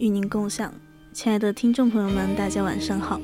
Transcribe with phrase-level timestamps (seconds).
[0.00, 0.72] 与您共享，
[1.12, 3.20] 亲爱的听众朋友们，大家晚上好。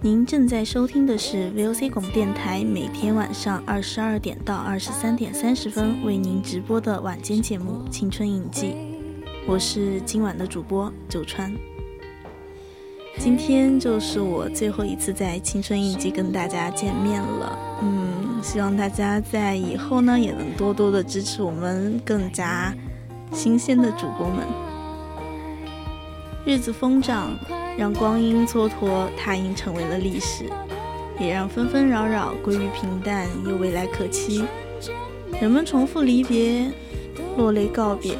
[0.00, 8.68] 您正在收听的是 VOC 广播电台每天晚上二十二点到二十三点三十分为您直播的晚间节目《青春印记》，
[9.44, 11.52] 我是今晚的主播九川。
[13.18, 22.72] 今天就是我最后一次在《青春印记》跟大家见面了，嗯，希望大家在以后呢也能多多的支持我们更加
[23.32, 24.69] 新鲜的主播们。
[26.46, 27.38] 日子疯长，
[27.76, 30.46] 让光阴蹉跎，他因成为了历史，
[31.18, 34.44] 也让纷纷扰扰归于平淡，又未来可期。
[35.38, 36.70] 人们重复离别，
[37.36, 38.14] 落泪告别，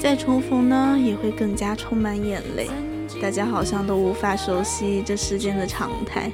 [0.00, 2.68] 再重逢呢，也会更加充满眼泪。
[3.22, 6.32] 大家好像都无法熟悉这世间的常态，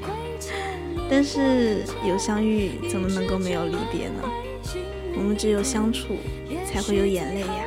[1.10, 4.22] 但是有相遇，怎么能够没有离别呢？
[5.14, 6.16] 我们只有相处，
[6.64, 7.64] 才会有眼泪呀。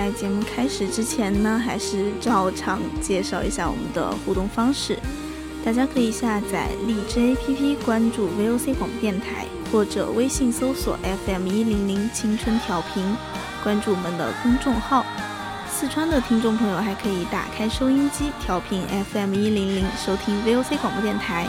[0.00, 4.98] 在节目开始之前呢，还是照常介绍一下我们的互动方式。
[5.62, 13.14] 大家可以下载荔枝 APP，关注 VOC 广播电台，或者微信搜索 FM 一零零青春调频，
[13.62, 15.04] 关注我们的公众号。
[15.70, 21.46] 四川的听众朋友还可以打开收音机，调频 FM 一零零，收听 VOC 广播电台。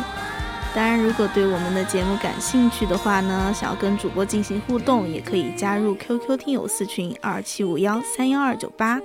[0.74, 8.98] 当然，如果对我们的节目感兴趣的话呢，想要跟主播进行互动，也可以加入 QQ 听友四群二七五幺三幺二九八。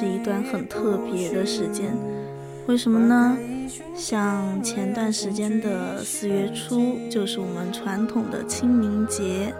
[0.00, 1.94] 是一段很特别的时间，
[2.66, 3.36] 为什么呢？
[3.94, 9.52] 像前段时间的四月初，就是我们传统的清明节，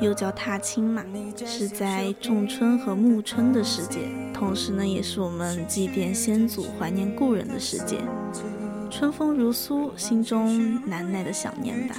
[0.00, 1.04] 又叫踏青嘛，
[1.44, 7.98] 是在仲春和暮春的时节，同时呢，也是我们祭奠先祖、怀念故人的时节。
[8.88, 11.96] 春风如苏，心中难耐的想念吧。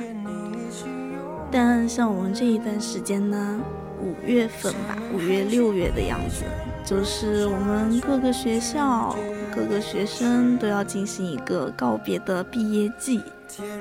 [1.52, 3.62] 但像我们这一段时间呢？
[4.02, 6.44] 五月份吧，五月六月的样子，
[6.86, 9.16] 就是我们各个学校、
[9.54, 13.22] 各个学生都要进行一个告别的毕业季，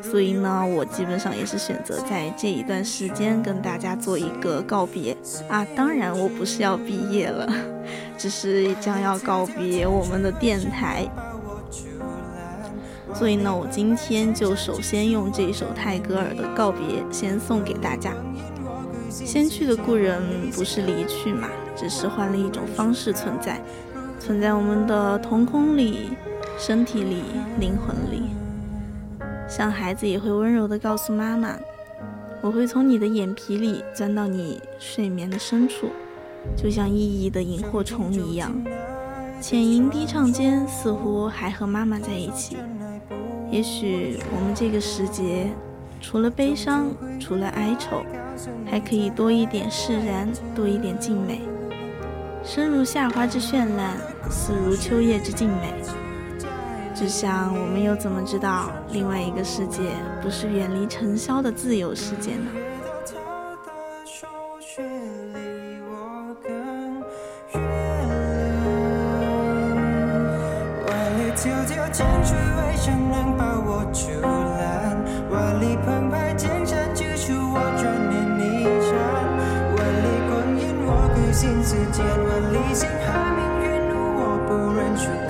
[0.03, 5.17] 所以呢，我基本上也是选择在这一段时间跟大家做一个告别
[5.49, 5.67] 啊。
[5.77, 7.49] 当然，我不是要毕业了，
[8.19, 11.09] 只是将要告别我们的电台，
[13.15, 18.13] 所以呢，我今天就首先用这首泰戈尔的告别先送给大家。
[19.11, 20.21] 先去的故人
[20.53, 23.61] 不是离去嘛，只是换了一种方式存在，
[24.21, 26.11] 存在我们的瞳孔里、
[26.59, 27.23] 身体里、
[27.59, 28.31] 灵魂里。
[29.49, 31.57] 像孩子也会温柔地告诉妈妈
[32.43, 35.89] ：“我会从你的眼皮里钻到你睡眠的深处，
[36.55, 38.53] 就像熠熠的萤火虫一样，
[39.41, 42.59] 浅吟低唱间，似乎还和妈妈在一起。
[43.51, 45.51] 也许我们这个时节，
[46.03, 46.89] 除了悲伤，
[47.19, 48.03] 除了哀愁。”
[48.71, 51.41] 还可以多一点释然，多一点静美。
[52.45, 53.97] 生如夏花之绚烂，
[54.31, 55.75] 死如秋叶之静美。
[56.95, 59.83] 只想我们又怎么知道另外一个世界
[60.21, 62.51] 不是远离尘嚣的自由世界呢？
[81.79, 85.28] 世间伦理性和命运，路我不认输。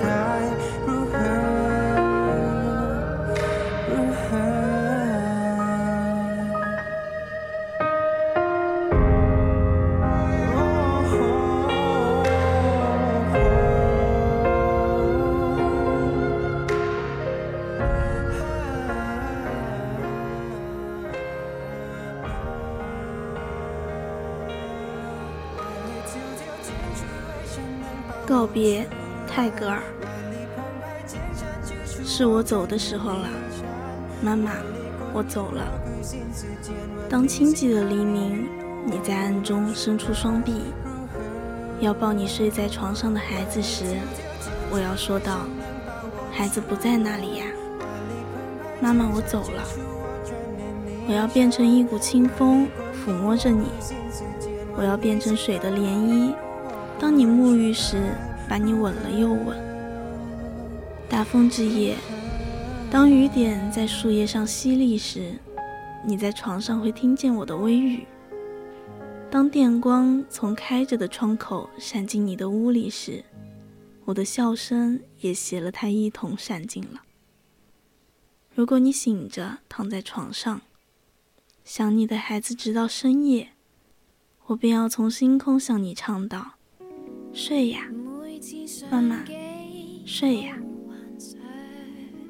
[28.39, 28.87] 告别，
[29.27, 29.83] 泰戈尔。
[32.05, 33.29] 是我走的时候了，
[34.23, 34.53] 妈妈，
[35.13, 35.67] 我走了。
[37.11, 38.47] 当清寂的黎明，
[38.87, 40.73] 你在暗中伸出双臂，
[41.81, 43.83] 要抱你睡在床上的孩子时，
[44.71, 45.41] 我要说道：
[46.31, 47.45] 孩子不在那里呀，
[48.81, 49.65] 妈妈，我走了。
[51.09, 52.69] 我要变成一股清风，
[53.05, 53.65] 抚摸着你。
[54.77, 56.33] 我要变成水的涟漪。
[57.01, 58.13] 当你沐浴时，
[58.49, 59.57] 把你吻了又吻。
[61.09, 61.97] 大风之夜，
[62.91, 65.39] 当雨点在树叶上淅沥时，
[66.05, 68.05] 你在床上会听见我的微语。
[69.31, 73.25] 当电光从开着的窗口闪进你的屋里时，
[74.05, 77.03] 我的笑声也携了它一同闪进了。
[78.53, 80.63] 如果你醒着躺在床上，
[81.63, 83.51] 想你的孩子直到深夜，
[84.47, 86.58] 我便要从星空向你唱道。
[87.39, 87.89] 睡呀，
[88.91, 89.25] 妈妈，
[90.05, 90.59] 睡呀。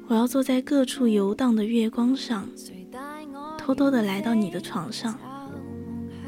[0.07, 2.47] 我要坐在各处游荡的月光上，
[3.57, 5.17] 偷偷的来到你的床上，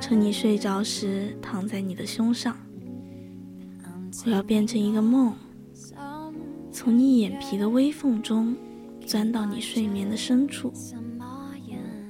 [0.01, 2.57] 趁你睡着时躺在你的胸上。
[4.25, 5.35] 我要变成一个梦，
[6.71, 8.55] 从你眼皮的微缝中
[9.05, 10.73] 钻到你睡眠的深处。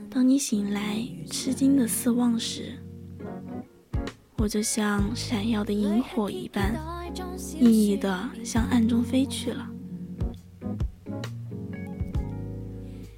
[0.09, 2.80] 当你醒来吃惊的四望时。
[4.41, 6.73] 我就像闪耀的萤火一般，
[7.37, 9.69] 熠熠的向暗中飞去了。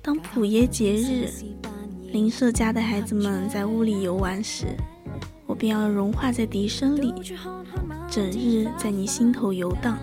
[0.01, 1.29] 当普耶节日，
[2.11, 4.75] 邻舍家的孩子们在屋里游玩时，
[5.45, 7.13] 我便要融化在笛声里，
[8.11, 9.97] 整日在你心头游荡。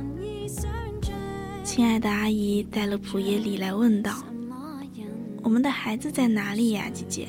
[1.62, 4.24] 亲爱的阿姨带了普耶礼来问道
[5.44, 7.28] ：“我们的孩子在哪里呀，姐姐？”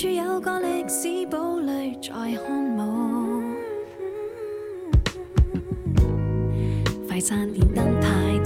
[0.00, 3.42] 处有个历史堡垒在看我，
[7.06, 8.39] 快餐店灯牌。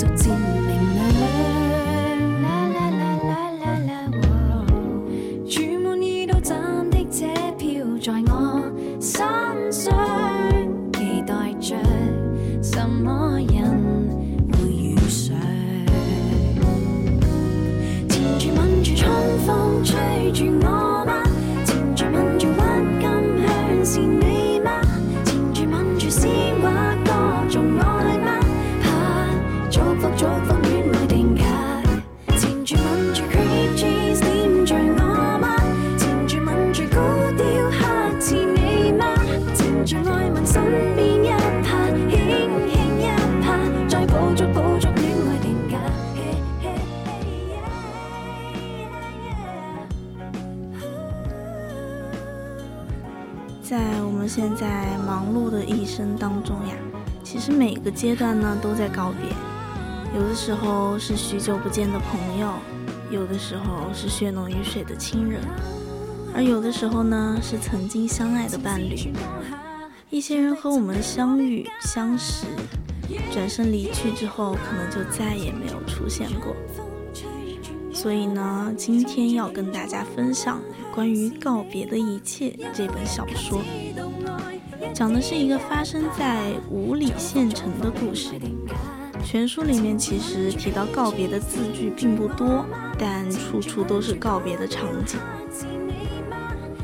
[54.37, 56.75] 现在忙碌的一生当中呀，
[57.23, 59.31] 其实每个阶段呢都在告别。
[60.13, 62.49] 有的时候是许久不见的朋友，
[63.13, 65.41] 有的时候是血浓于水的亲人，
[66.35, 69.13] 而有的时候呢是曾经相爱的伴侣。
[70.11, 72.45] 一些人和我们相遇相识，
[73.33, 76.57] 转身离去之后，可能就再也没有出现过。
[77.93, 80.61] 所以呢，今天要跟大家分享
[80.95, 83.61] 关于告别的一切这本小说，
[84.95, 88.31] 讲的是一个发生在五里县城的故事。
[89.25, 92.65] 全书里面其实提到告别的字句并不多，
[92.97, 95.19] 但处处都是告别的场景。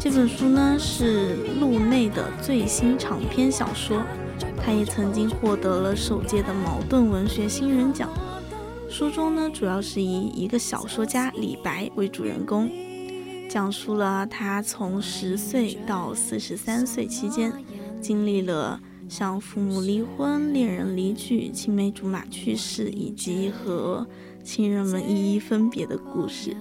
[0.01, 4.03] 这本书呢是路内的最新长篇小说，
[4.61, 8.11] 它也曾经获得了首届的茅盾文学新人奖。
[8.89, 12.69] 书中呢，主要是以一个小说家李白为主人公，
[13.51, 17.53] 讲述了他从十岁到四十三岁期间，
[18.01, 24.07] 经历了像父母离婚、恋人离去、青梅竹马去世，以及和
[24.45, 26.57] 亲人们一一分别的故事。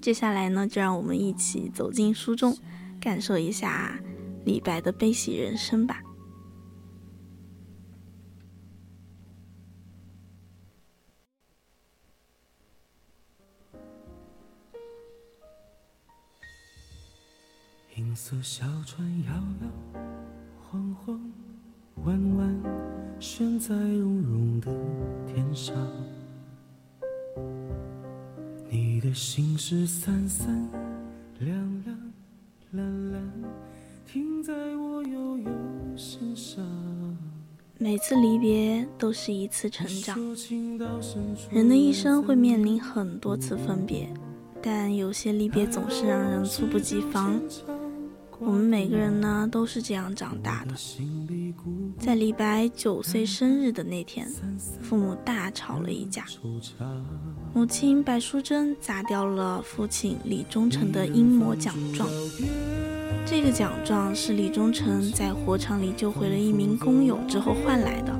[0.00, 2.56] 接下来呢，就让我们一起走进书中，
[3.00, 3.96] 感受一下
[4.44, 6.02] 李白的悲喜人生吧。
[17.96, 19.32] 银色小船摇
[19.62, 20.00] 摇
[20.58, 21.20] 晃晃，
[22.04, 22.62] 弯弯
[23.20, 24.68] 悬在绒绒的
[25.28, 25.76] 天上。
[28.68, 30.68] 你的心事三三
[31.38, 31.96] 两两
[32.72, 33.22] 蓝蓝，
[34.04, 35.50] 停在我悠悠
[35.96, 36.66] 心上。
[37.78, 40.18] 每次离别都是一次成长。
[41.48, 44.08] 人的一生会面临很多次分别，
[44.60, 47.40] 但有些离别总是让人猝不及防。
[48.40, 50.74] 我们每个人呢都是这样长大的。
[51.98, 54.28] 在李白九岁生日的那天，
[54.82, 56.24] 父母大吵了一架。
[57.54, 62.08] 母亲白淑贞砸掉了父亲李忠诚的英模奖状。
[63.26, 68.12] 这个奖状是李忠诚在火场里救回了一名工友之后换来的。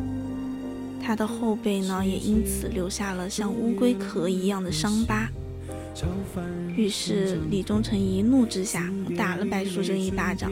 [1.02, 5.28] 他的后背呢，也因此留下了像乌龟壳一样的伤疤。
[6.76, 10.50] 于是李忠诚一怒之下打了白素贞一巴掌，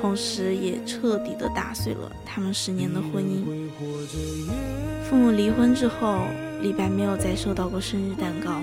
[0.00, 3.68] 同时也彻底的打碎了他们十年的婚姻。
[5.08, 6.20] 父母离婚之后，
[6.62, 8.60] 李白没有再收到过生日蛋糕。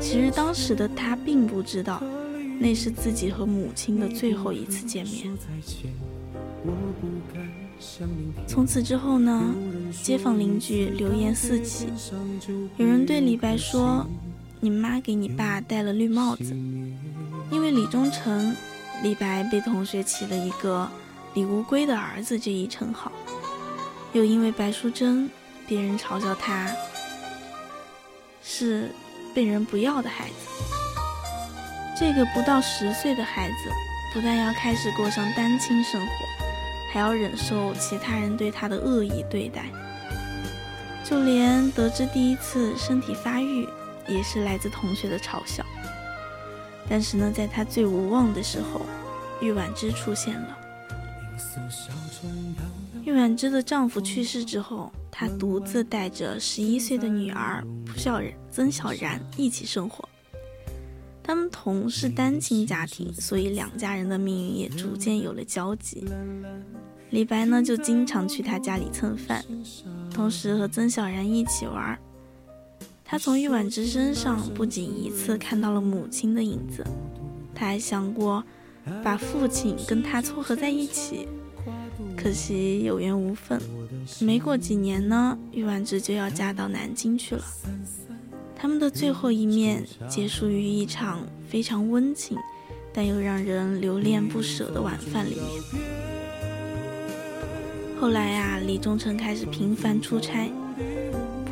[0.00, 2.02] 其实当时的他并不知道，
[2.58, 5.36] 那是自己和母亲的最后一次见面。
[8.46, 9.52] 从此之后呢，
[10.02, 11.86] 街坊邻居流言四起，
[12.76, 14.06] 有人对李白说
[14.64, 16.54] ：“你妈给你爸戴了绿帽子。”
[17.50, 18.54] 因为李忠诚，
[19.02, 20.88] 李白被同学起了一个
[21.34, 23.10] “李乌龟的儿子”这一称号。
[24.12, 25.28] 又因为白淑贞，
[25.66, 26.70] 别人嘲笑他
[28.42, 28.90] 是
[29.34, 30.34] 被人不要的孩子。
[31.98, 33.54] 这个不到十岁的孩子，
[34.14, 36.26] 不但要开始过上单亲生活，
[36.92, 39.64] 还要忍受其他人对他的恶意对待。
[41.04, 43.68] 就连得知第一次身体发育，
[44.08, 45.64] 也是来自同学的嘲笑。
[46.88, 48.82] 但是呢，在他最无望的时候，
[49.40, 50.58] 玉婉之出现了。
[51.32, 60.08] 银色小船摇摇玉婉之的丈夫去世之后，她独自带着十一岁的女儿朴小然、曾小然一起生活。
[61.22, 66.04] 他们同是单亲家庭，所以两家人的命运也逐渐有了交集。
[67.10, 69.44] 李白呢，就经常去他家里蹭饭，
[70.12, 71.98] 同时和曾小然一起玩儿。
[73.12, 76.82] 他从玉婉之身上不仅一次看到了母亲的影子，
[77.54, 78.42] 他还想过
[79.04, 81.28] 把父亲跟他撮合在一起。
[82.16, 83.60] 可惜有缘无分。
[84.18, 87.44] 没过几年呢，玉婉之就要嫁到南京去了。
[88.56, 92.38] 他们的最后一面结束于一场非常温情，
[92.94, 95.44] 但又让人留恋不舍的晚饭里面。
[98.00, 100.50] 后来啊，李宗诚开始频繁出差，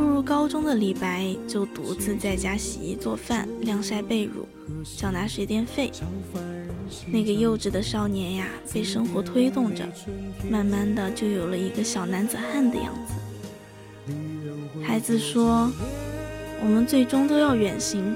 [0.01, 4.47] 步入高中的李白就独自在家洗衣做饭、晾晒被褥、
[4.97, 5.91] 缴纳水电费。
[7.13, 9.87] 那个幼稚的少年呀，被生活推动着，
[10.51, 14.15] 慢慢的就有了一个小男子汉的样子。
[14.83, 15.71] 孩子说。
[16.63, 18.15] 我们最终都要远行，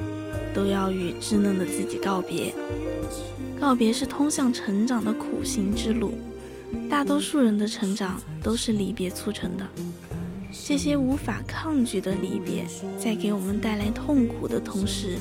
[0.55, 2.55] 都要与稚嫩的自己告别。
[3.59, 6.13] 告别是通向成长的苦行之路，
[6.91, 9.67] 大多数人的成长都是离别促成的。
[10.67, 12.65] 这些无法抗拒的离别，
[12.99, 15.19] 在给我们带来痛苦的同时，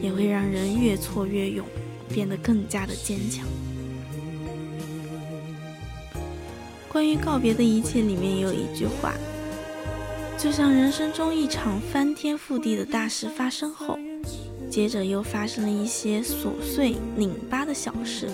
[0.00, 1.66] 也会让人越挫越勇，
[2.08, 3.46] 变得更加的坚强。
[6.88, 9.14] 关于告别的一切，里面有一句话。
[10.38, 13.98] 就像人生中一场翻天覆地的大事发生后，
[14.70, 18.30] 接着又发生了一些琐碎拧巴的小事，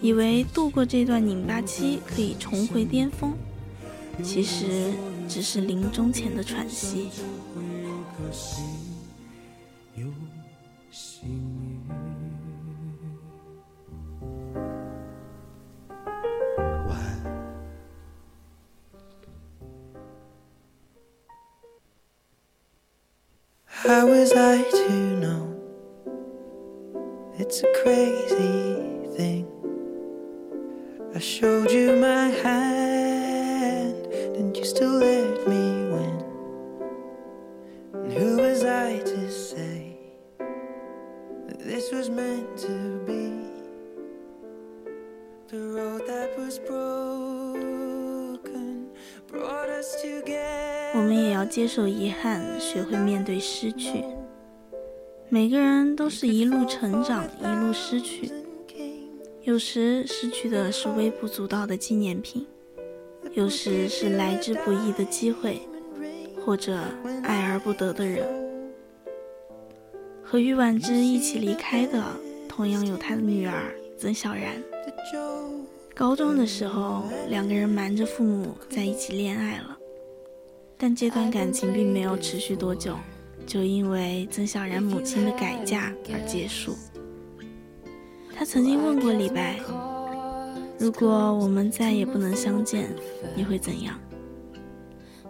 [0.00, 3.32] 以为度过这段拧巴期可以重回巅峰，
[4.22, 4.92] 其实
[5.28, 7.10] 只是临终前的喘息。
[23.88, 25.54] How was I to know?
[27.38, 28.74] It's a crazy
[29.16, 29.46] thing.
[31.14, 32.67] I showed you my hand,
[51.78, 54.04] 受遗憾，学会面对失去。
[55.28, 58.32] 每个人都是一路成长，一路失去。
[59.42, 62.44] 有时失去的是微不足道的纪念品，
[63.32, 65.60] 有时是来之不易的机会，
[66.44, 66.80] 或者
[67.22, 68.26] 爱而不得的人。
[70.24, 72.02] 和于婉之一起离开的，
[72.48, 74.60] 同样有他的女儿曾小然。
[75.94, 79.77] 高中的时候，两个人瞒着父母在一起恋爱了。
[80.80, 82.94] 但这段感情并没有持续多久，
[83.44, 86.76] 就因为曾小然母亲的改嫁而结束。
[88.32, 89.58] 他曾经问过李白
[90.78, 92.88] ：“如果我们再也不能相见，
[93.34, 93.98] 你会怎样？”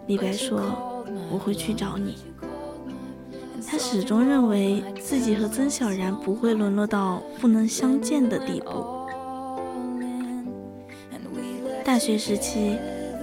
[0.05, 2.17] 李白说：“我会去找你。”
[3.65, 8.85] 他始终认为自己和曾小然不会沦落到不能相见的地步。
[11.83, 12.77] 大学时期。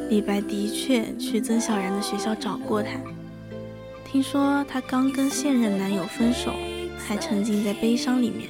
[0.09, 2.91] 李白的确去曾小然的学校找过她，
[4.05, 6.53] 听说她刚跟现任男友分手，
[6.97, 8.49] 还沉浸在悲伤里面。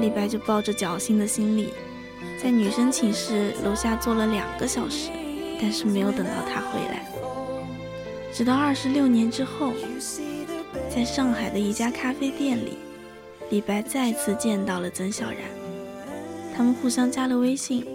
[0.00, 1.68] 李白就抱着侥幸的心理，
[2.42, 5.10] 在女生寝室楼下坐了两个小时，
[5.60, 7.06] 但是没有等到她回来。
[8.32, 9.72] 直到二十六年之后，
[10.94, 12.78] 在上海的一家咖啡店里，
[13.48, 15.38] 李白再次见到了曾小然，
[16.54, 17.86] 他们互相加了微信。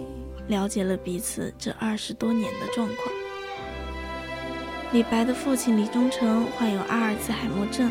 [0.48, 2.98] 了解了彼此这二十多年的状况。
[4.92, 7.90] 李白的父亲李忠诚患有阿尔茨海默症，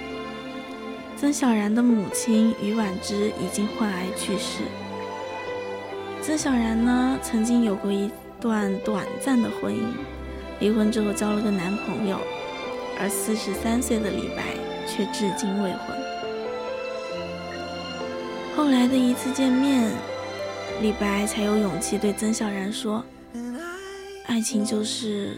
[1.17, 4.63] 曾小然的母亲于婉之已经患癌去世。
[6.21, 9.81] 曾小然呢，曾经有过一段短暂的婚姻，
[10.59, 12.19] 离婚之后交了个男朋友，
[12.99, 14.43] 而四十三岁的李白
[14.85, 15.97] 却至今未婚。
[18.55, 19.89] 后来的一次见面。
[20.81, 23.05] 李白才有勇气对曾小然说
[24.25, 25.37] ：“爱情就是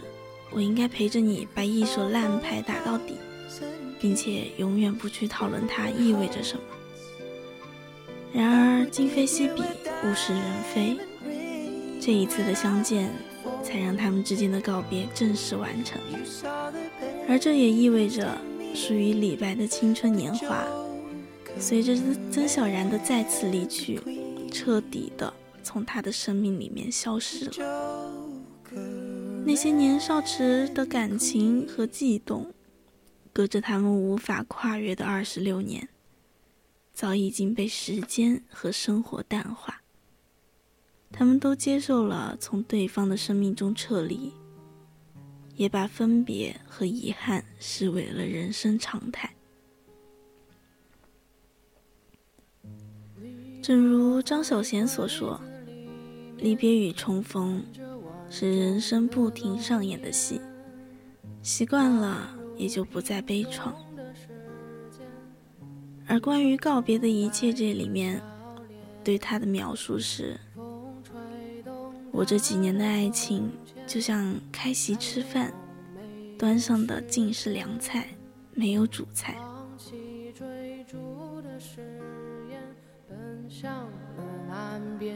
[0.51, 3.17] 我应该陪着你把一手烂牌打到底，
[3.99, 6.63] 并且永远不去讨论它意味着什么。”
[8.32, 10.41] 然而今非昔比，物是人
[10.73, 10.97] 非，
[11.99, 13.12] 这一次的相见
[13.62, 15.99] 才让他们之间的告别正式完成，
[17.27, 18.38] 而这也意味着
[18.73, 20.65] 属于李白的青春年华，
[21.60, 21.97] 随着
[22.32, 23.99] 曾小然的再次离去。
[24.54, 28.13] 彻底的从他的生命里面消失了。
[29.46, 32.54] 那些年少时的感情和悸动，
[33.34, 35.89] 隔着他们无法跨越的二十六年，
[36.94, 39.82] 早已经被时间和生活淡化。
[41.12, 44.32] 他们都接受了从对方的生命中撤离，
[45.56, 49.36] 也把分别和遗憾视为了人生常态。
[53.63, 55.39] 正如张小娴所说
[56.38, 57.63] ：“离别与重逢，
[58.30, 60.41] 是人生不停上演的戏，
[61.41, 63.71] 习惯了也就不再悲怆。
[66.06, 68.21] 而关于告别的一切，这里面
[69.02, 70.38] 对他的描述是：
[72.12, 73.49] 我这几年的爱情，
[73.88, 75.54] 就像开席吃饭，
[76.38, 78.10] 端上的尽是凉菜，
[78.54, 79.38] 没有主菜。
[85.00, 85.15] 边。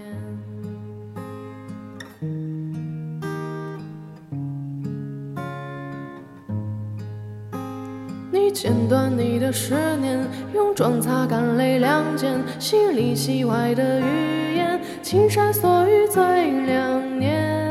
[8.30, 10.20] 你剪断你的思念，
[10.54, 16.22] 用妆擦干泪两肩，戏里戏外的语言，青山锁雨最
[16.66, 17.66] 两年。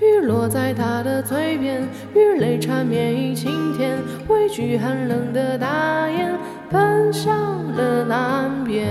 [0.00, 1.82] 雨落在他的嘴边，
[2.14, 3.98] 雨泪缠绵于晴天，
[4.28, 6.38] 畏惧寒冷的大雁，
[6.70, 8.84] 奔向了南边。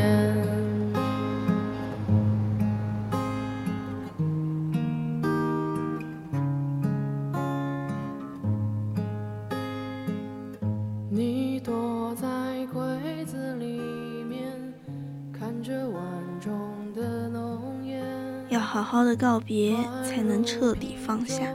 [18.73, 21.45] 好好的告别，才能彻底放下。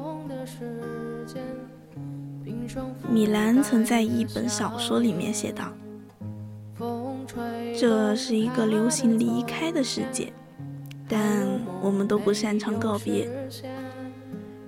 [3.10, 5.72] 米兰曾在一本小说里面写道
[7.76, 10.32] ：“这是一个流行离开的世界，
[11.08, 11.44] 但
[11.82, 13.28] 我们都不擅长告别。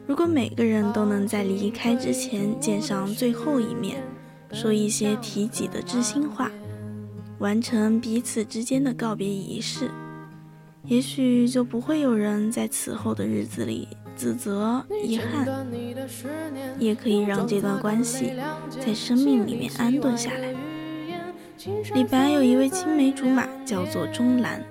[0.08, 4.02] 如果每个人都能在离开之前见上最后一面，
[4.50, 6.50] 说一些提己的知心话，
[7.38, 9.88] 完成彼此之间的告别仪式。”
[10.90, 15.46] 也许就不会有人在此后的日子里自责、遗憾，
[16.80, 18.32] 也可以让这段关系
[18.68, 20.52] 在生命里面安顿下来。
[21.94, 24.64] 李白有一位青梅竹马，叫做钟兰，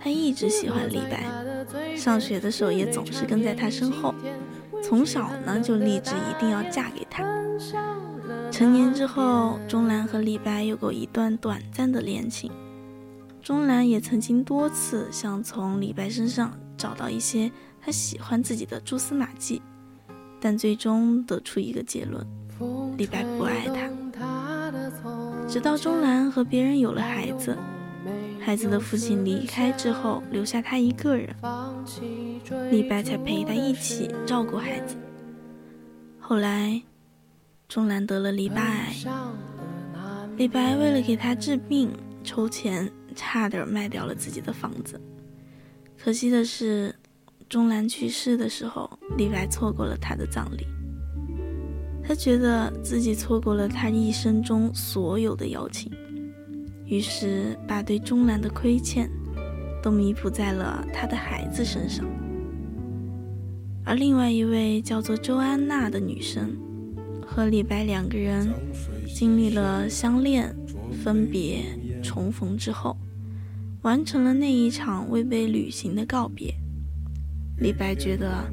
[0.00, 1.26] 他一直喜欢李白，
[1.94, 4.14] 上学的时候也总是跟在他身后，
[4.82, 7.22] 从小呢就立志一定要嫁给他。
[8.50, 12.50] 成年之后，钟兰和李白有过一段短暂的恋情。
[13.48, 19.62] 钟兰也曾经多次想从李白身上找到一些他喜欢自己的蛛丝马迹，
[20.38, 22.22] 但最终得出一个结论：
[22.98, 23.88] 李白不爱他。
[25.48, 27.56] 直到钟兰和别人有了孩子，
[28.38, 31.34] 孩子的父亲离开之后，留下他一个人，
[32.70, 34.94] 李白才陪他一起照顾孩子。
[36.20, 36.82] 后来，
[37.66, 38.94] 钟兰得了淋巴癌，
[40.36, 41.90] 李白为了给他治病
[42.22, 42.92] 筹钱。
[43.20, 44.98] 差点卖掉了自己的房子，
[45.98, 46.94] 可惜的是，
[47.48, 50.64] 钟兰去世的时候，李白错过了他的葬礼。
[52.00, 55.90] 他觉得自己错过了他一生中所有的邀请，
[56.86, 59.10] 于是把对钟兰的亏欠
[59.82, 62.06] 都弥补在了他的孩子身上。
[63.84, 66.56] 而另外一位叫做周安娜的女生，
[67.26, 68.48] 和李白两个人
[69.12, 70.54] 经历了相恋、
[71.02, 71.64] 分别、
[72.00, 72.96] 重逢之后。
[73.82, 76.52] 完成了那一场未被履行的告别，
[77.58, 78.44] 李白觉得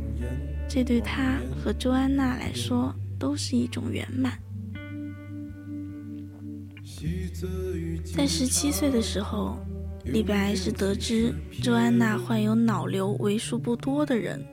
[0.69, 4.39] 这对他和周安娜来说都是一种圆满。
[8.15, 9.57] 在十七岁的时候，
[10.05, 14.43] 李白是得知周安娜患有脑瘤为数不多的人。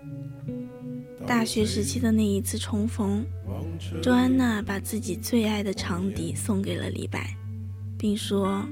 [1.26, 3.24] 大学时期的那一次重逢，
[4.02, 7.36] 周安娜把自己最爱的长笛送给了李白，
[7.98, 8.66] 并说。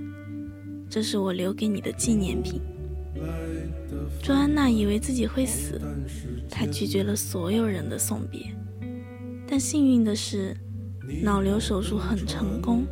[0.90, 2.60] 这是我留给你的纪念品。
[4.20, 5.80] 周安娜以为自己会死，
[6.50, 8.52] 她拒绝了所有人的送别。
[9.46, 10.56] 但幸运的是，
[11.22, 12.84] 脑瘤手术很成功。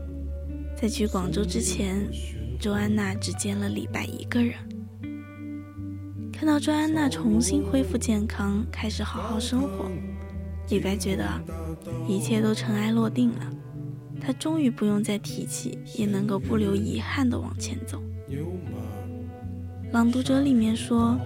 [0.81, 2.09] 在去广州之前，
[2.61, 4.55] 周安娜只见了李白一个人。
[6.33, 9.91] 看到周安娜重新恢复健康，开始好好生活，
[10.69, 11.25] 李白觉得
[12.07, 13.53] 一切都尘埃落定了。
[14.21, 18.03] 他终于不用再提起，也能够不留遗憾地往前走。
[19.93, 21.19] 朗读者里面说：“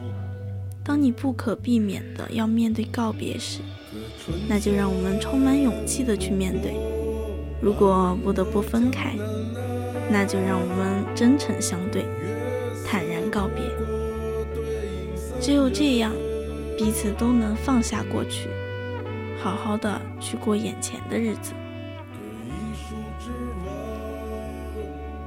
[0.85, 3.61] 当你不可避免的要面对告别时，
[4.48, 6.72] 那就让我们充满勇气的去面对；
[7.61, 9.16] 如果不得不分开，
[10.11, 12.05] 那就让我们真诚相对，
[12.87, 13.64] 坦然告别。
[15.40, 16.12] 只有这样，
[16.78, 18.48] 彼此都能放下过去，
[19.42, 21.52] 好好的去过眼前的日子。”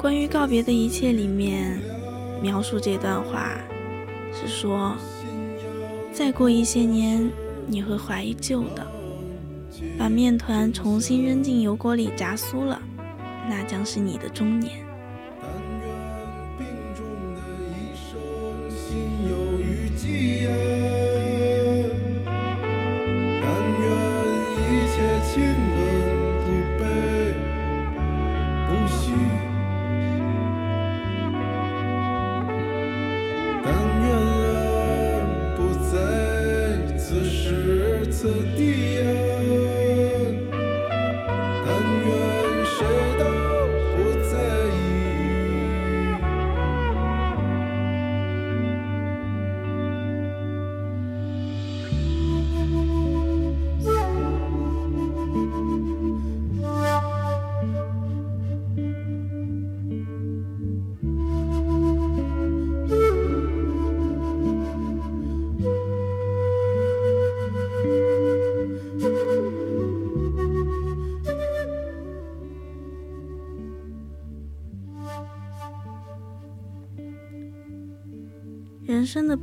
[0.05, 1.81] 关于告别的一切里面，
[2.39, 3.57] 描述这段话
[4.31, 4.95] 是说：
[6.13, 7.27] 再过一些年，
[7.65, 8.85] 你会怀旧的。
[9.97, 12.79] 把面团重新扔进油锅里炸酥了，
[13.49, 14.84] 那将是你的中年。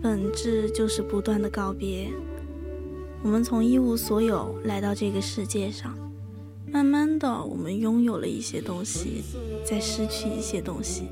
[0.02, 2.08] 本质就是不断的告别。
[3.22, 5.96] 我们从一无所有来到这个世界上，
[6.66, 9.22] 慢慢的，我们拥有了一些东西，
[9.64, 11.04] 再失去一些东西。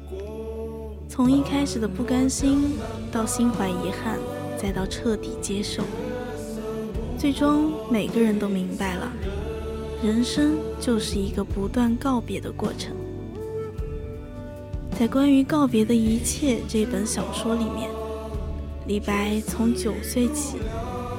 [1.08, 2.72] 从一开始的不甘心，
[3.12, 4.18] 到心怀遗憾，
[4.60, 5.84] 再到彻底接受，
[7.16, 9.12] 最终每个人都明白了，
[10.02, 12.96] 人生就是一个不断告别的过程。
[14.98, 17.88] 在关于告别的一切这本小说里面，
[18.90, 20.56] 李白从九岁起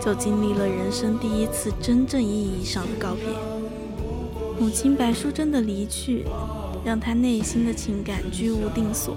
[0.04, 3.24] 就经历了人生第一次真正意义上的告别。
[4.60, 6.26] 母亲白淑贞的离去，
[6.84, 9.16] 让他内心的情感居无定所。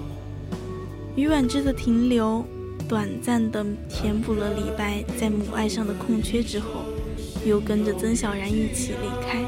[1.17, 2.45] 于婉之的停留，
[2.87, 6.85] 短暂地填补了李白在母爱上的空缺之后，
[7.45, 9.43] 又跟着曾小然一起离开。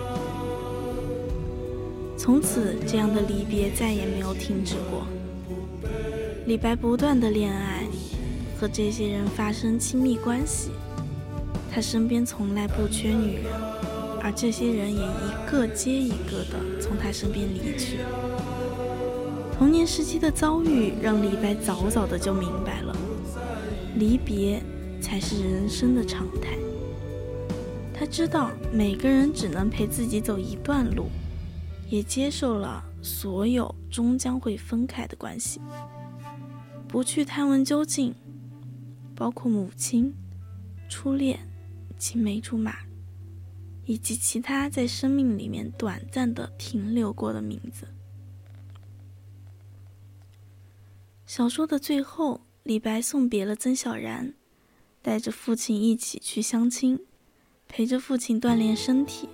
[2.17, 5.07] 从此，这样的离别再也没有停止过。
[6.45, 7.76] 李白不断的恋爱，
[8.59, 10.71] 和这些人发生亲密关系，
[11.71, 13.53] 他身边从来不缺女人，
[14.21, 17.99] 而这些人也一个接一个的从他身边离去。
[19.55, 22.95] 童年时期的遭遇让李白早早的就明白了，
[23.95, 24.61] 离别
[24.99, 26.57] 才是人生的常态。
[27.93, 31.07] 他知道每个人只能陪自己走一段路，
[31.89, 35.59] 也接受了所有终将会分开的关系，
[36.87, 38.13] 不去探问究竟，
[39.17, 40.13] 包括母亲、
[40.87, 41.39] 初恋、
[41.97, 42.77] 青梅竹马，
[43.85, 47.87] 以及其他在生命里面短暂的停留过的名字。
[51.25, 54.35] 小说的最后，李白送别了曾小然，
[55.01, 56.99] 带着父亲一起去相亲，
[57.67, 59.27] 陪着父亲锻炼身体。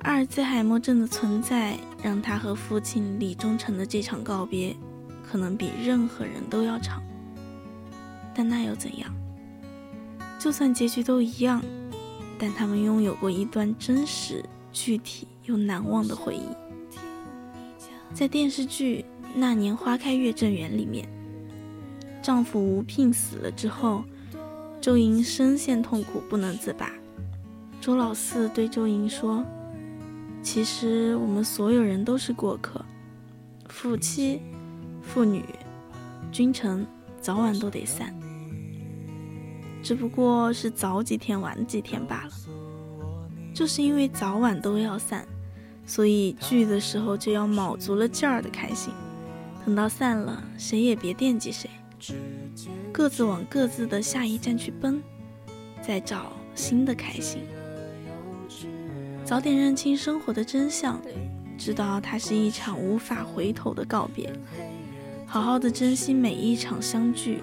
[0.00, 4.76] 阿尔兹海默症的存在，让他和父亲李忠诚的这场告别，
[5.26, 7.02] 可能比任何人都要长。
[8.34, 9.10] 但那又怎样？
[10.38, 11.62] 就算结局都一样，
[12.38, 16.48] 但他们拥有过一段真实、具体又难忘的回忆。
[18.12, 21.08] 在电视剧《那年花开月正圆》里面，
[22.22, 24.04] 丈夫吴聘死了之后，
[24.80, 26.90] 周莹深陷痛苦不能自拔。
[27.80, 29.44] 周老四对周莹说
[30.42, 32.84] ：“其实我们所有人都是过客，
[33.68, 34.40] 夫妻、
[35.02, 35.44] 妇女、
[36.30, 36.86] 君臣，
[37.20, 38.14] 早晚都得散，
[39.84, 42.32] 只不过是早几天晚几天罢了。
[43.54, 45.24] 就是因为早晚都要散。”
[45.86, 48.90] 所以聚的时候就要卯足了劲儿的开心，
[49.66, 51.68] 等到散了，谁也别惦记谁，
[52.90, 55.02] 各自往各自的下一站去奔，
[55.82, 57.42] 再找新的开心。
[59.26, 60.98] 早点认清生活的真相，
[61.58, 64.32] 知道它是一场无法回头的告别，
[65.26, 67.42] 好好的珍惜每一场相聚，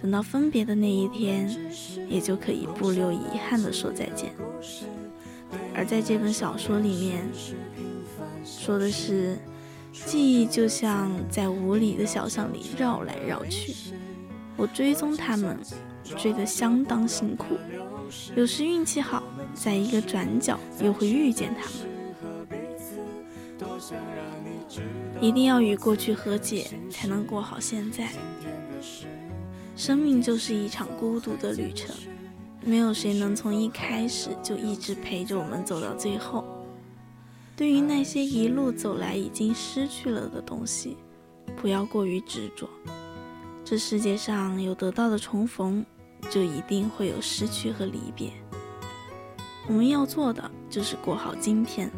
[0.00, 1.50] 等到分别的那一天，
[2.08, 4.32] 也就可以不留遗憾的说再见。
[5.74, 7.24] 而在这本小说里面，
[8.44, 9.36] 说的是，
[9.92, 13.74] 记忆就像在无理的小巷里绕来绕去，
[14.56, 15.58] 我追踪他们，
[16.16, 17.56] 追得相当辛苦，
[18.34, 19.22] 有时运气好，
[19.54, 21.72] 在一个转角又会遇见他们。
[25.20, 28.10] 一定要与过去和解，才能过好现在。
[29.76, 31.94] 生命就是一场孤独的旅程。
[32.64, 36.44] 没有谁能从一开始就一直陪着我们走到最后。
[37.54, 40.96] 对于那些一路走来已经失去了的东西，
[41.56, 42.68] 不要过于执着。
[43.64, 45.84] 这世界上有得到的重逢，
[46.30, 48.32] 就一定会有失去和离别。
[49.68, 51.90] 我们要做的就是过好今天，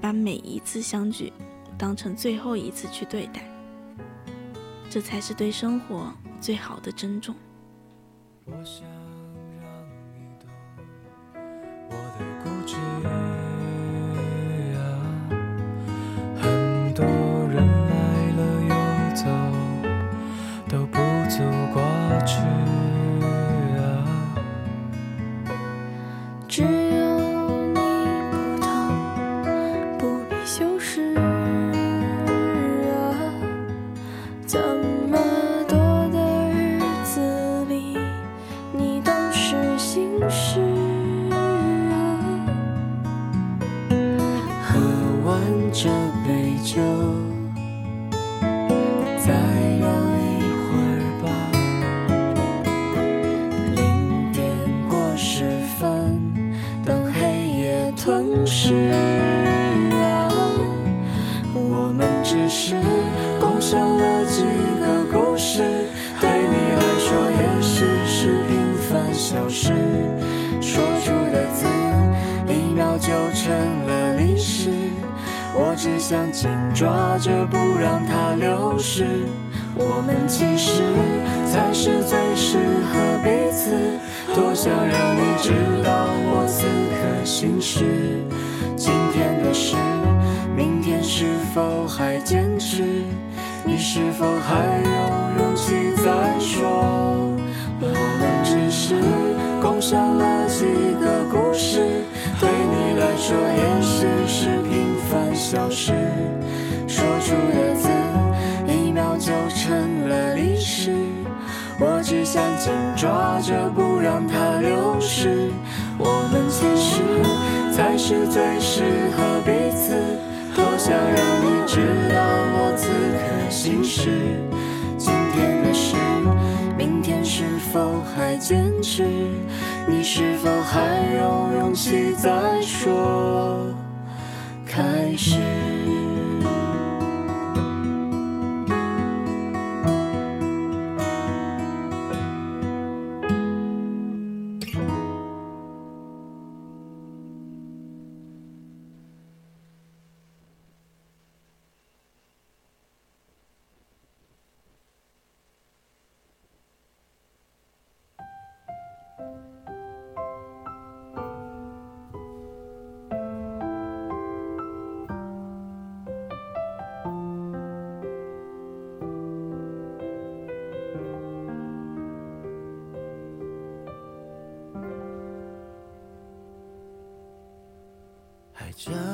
[0.00, 1.32] 把每一次相聚
[1.76, 3.48] 当成最后一次去对待，
[4.90, 7.34] 这才是对生活最好的珍重。
[8.46, 8.88] 我想
[9.60, 10.48] 让你懂
[11.90, 12.24] 我的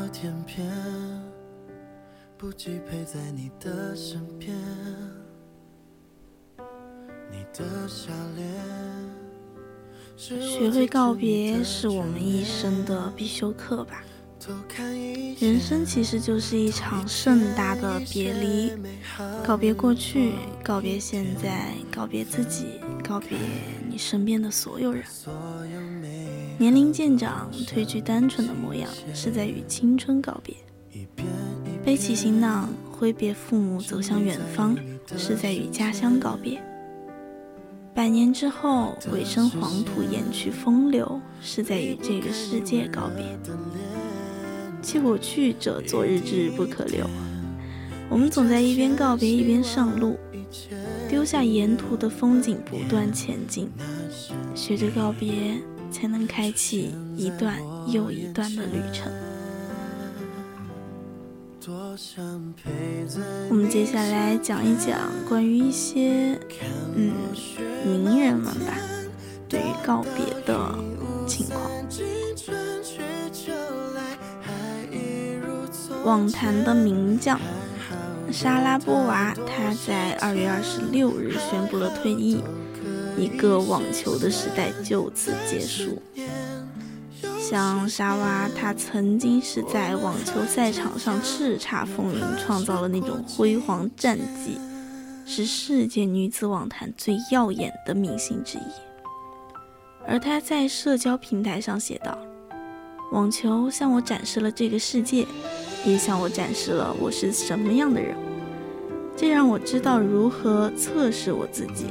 [0.09, 0.67] 天边，
[2.37, 4.57] 不羁陪在你的身边，
[10.17, 14.03] 学会告别是我们一生的必修课吧。
[15.41, 18.73] 人生其实就是一场盛大的别离，
[19.43, 23.39] 告别过去，告别现在，告别自己，告别
[23.89, 25.03] 你身边的所有人。
[26.57, 30.55] 年龄渐长，褪去单纯的模样，是在与青春告别；
[31.85, 34.77] 背起行囊，挥别父母，走向远方，
[35.17, 36.63] 是在与家乡告别。
[37.93, 43.25] 百年之后，尾生黄土，掩去风流，是在与这个世界告别。
[44.81, 47.05] 弃我去者，昨日之日不可留。
[48.09, 50.17] 我们总在一边告别一边上路，
[51.09, 53.69] 丢下沿途的风景，不断前进。
[54.55, 55.61] 学着告别，
[55.95, 57.55] 才能开启一段
[57.87, 59.13] 又一段的旅程。
[63.49, 66.37] 我们接下来讲一讲关于一些
[66.97, 67.15] 嗯
[67.87, 68.77] 名人们吧，
[69.49, 70.75] 对于告别的
[71.29, 71.71] 情况。
[76.05, 77.41] 网坛的名将
[78.31, 82.43] 莎拉波娃，她在二月二十六日宣布了退役，
[83.17, 86.03] 一个网球的时代就此结束。
[87.41, 94.59] 像莎娃，她曾经是在网球赛场上叱咤风云，创造了那种辉煌战绩，
[95.27, 98.63] 是世界女子网坛最耀眼的明星之一。
[100.07, 102.19] 而她在社交平台上写道
[103.13, 105.27] ：“网球向我展示了这个世界，
[105.85, 108.17] 也向我展示了我是什么样的人。
[109.17, 111.87] 这让我知道如何测试我自己，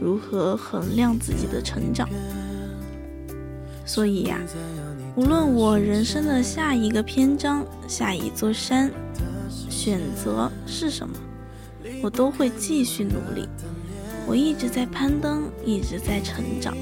[0.00, 2.08] 如何衡量自己的成长。
[3.84, 4.40] 所以呀、
[5.14, 8.90] 无论我人生的下一个篇章、下一座山
[9.70, 11.14] 选择是什么，
[12.02, 13.48] 我都会继续努力。
[14.26, 16.76] 我一直在攀登，一直在成长。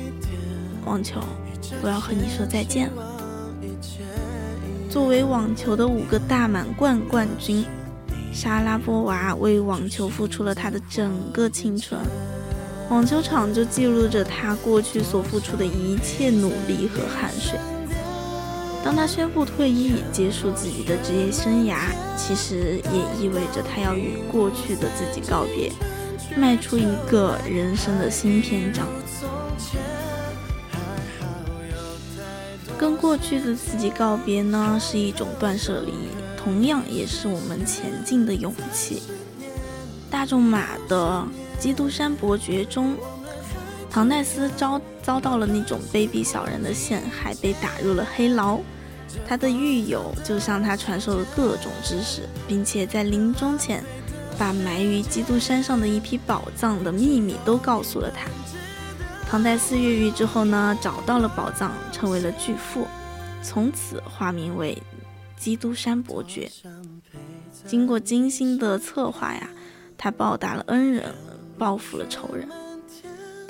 [0.86, 1.20] 网球，
[1.82, 3.12] 我要和你说再见了。
[4.88, 7.66] 作为网球的五个大满贯冠军，
[8.32, 12.00] 莎拉波娃为网球付出了她的整个青春。
[12.90, 17.58] 网球场就记录着他过去所付出的一切努力和汗水。
[18.84, 21.76] 当他宣布退役，结束自己的职业生涯，
[22.18, 25.72] 其实也意味着他要与过去的自己告别，
[26.36, 28.86] 迈出一个人生的新篇章。
[32.76, 35.92] 跟过去的自己告别呢，是一种断舍离，
[36.36, 39.02] 同样也是我们前进的勇气。
[40.10, 41.26] 大仲马的
[41.58, 42.96] 《基督山伯爵》中，
[43.90, 48.60] 唐代斯遭遭到了那种卑鄙小人的陷害，被打入了黑牢。
[49.26, 53.82] 他的狱友就向他传授了各种知识，并且在临终前，
[54.36, 58.28] 把埋于基督山上的一批宝藏的秘密都告诉了他。
[59.28, 62.86] 唐代斯越狱之后呢，找到了宝藏，成为了巨富，
[63.42, 64.82] 从此化名为
[65.36, 66.50] 基督山伯爵。
[67.66, 69.48] 经过精心的策划呀，
[69.96, 71.14] 他报答了恩人，
[71.64, 72.46] 报复了仇人。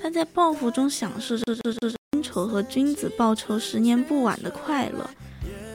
[0.00, 5.10] 他在报复中享受着这这恩仇和君子报仇十年不晚的快乐。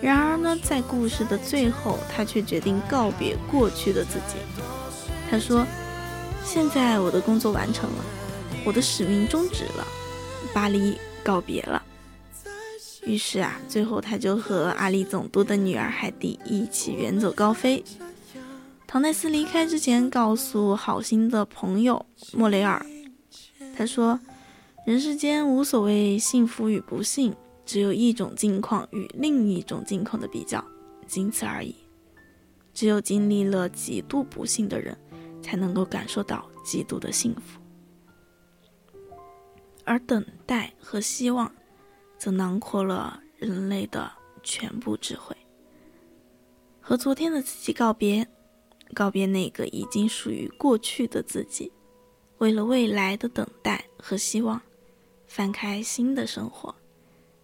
[0.02, 4.38] 然而呢，在故事的最后，他却决定告别过去的自己。
[5.30, 5.68] 他说
[6.46, 8.06] ：“现在我的工作完成了，
[8.64, 9.86] 我的使命终止了，
[10.54, 11.84] 巴黎告别了。”
[13.04, 17.84] 于是啊，最后他就和阿里总督的女儿海蒂一起远走高飞。
[18.92, 22.84] 唐奈斯离开之前，告诉好心的朋友莫雷尔，
[23.78, 24.20] 他说
[24.84, 27.36] ：“人世间无所谓幸福与不幸。”
[27.68, 30.66] 只有一种境况与另一种境况的比较，
[31.06, 31.76] 仅此而已。
[32.74, 34.98] 只有经历了极度不幸的人，
[35.40, 37.62] 才能够感受到极度的幸福。
[39.84, 41.52] 而等待和希望，
[42.18, 44.12] 则囊括了人类的
[44.42, 45.38] 全部智慧。
[46.82, 48.28] 和昨天的自己告别，
[48.94, 51.72] 告别那个已经属于过去的自己，
[52.40, 54.62] 为了未来的等待和希望，
[55.28, 56.74] 翻开新的生活。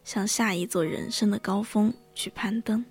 [0.03, 2.85] 向下一座人生的高峰去攀登。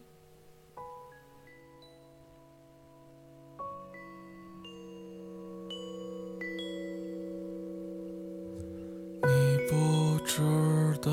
[9.22, 10.42] 你不知
[11.00, 11.12] 道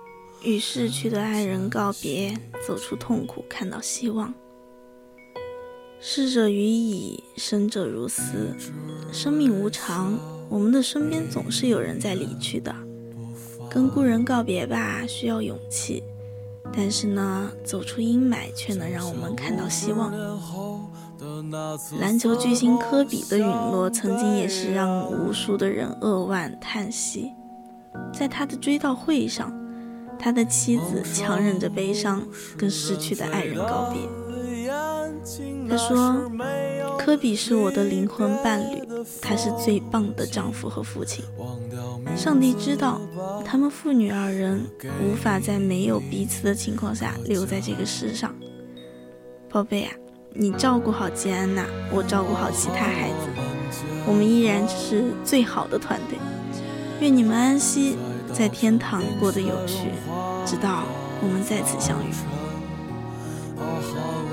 [0.43, 2.35] 与逝去的爱人告别，
[2.65, 4.33] 走出痛苦，看到希望。
[5.99, 8.55] 逝者如矣，生者如斯。
[9.11, 10.17] 生命无常，
[10.49, 12.73] 我们的身边总是有人在离去的。
[13.69, 16.01] 跟故人告别吧，需要勇气，
[16.73, 20.11] 但是呢，走出阴霾却能让我们看到希望。
[21.99, 27.31] 篮球巨星科比的陨落，曾经也是让无数的人扼腕叹息。
[28.11, 29.53] 在他的追悼会上，
[30.21, 32.21] 他的妻子强忍着悲伤，
[32.55, 34.01] 跟逝去的爱人告别。
[35.67, 36.29] 他说
[36.99, 38.81] ：“科比是我的灵魂伴侣，
[39.21, 41.23] 他是最棒的丈夫和父亲。
[42.15, 43.01] 上帝知道，
[43.43, 44.63] 他们父女二人
[45.01, 48.35] 无法在没有彼此的情况下留在这个世上。
[49.49, 49.93] 宝贝啊，
[50.33, 53.29] 你照顾好吉安娜，我照顾好其他孩子，
[54.05, 56.17] 我们依然是最好的团队。
[56.99, 57.95] 愿你们安息，
[58.33, 59.91] 在天堂过得有趣，
[60.45, 60.83] 直到
[61.21, 62.11] 我们再次相遇。”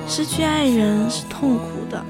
[0.09, 2.03] 失去爱人是痛苦的。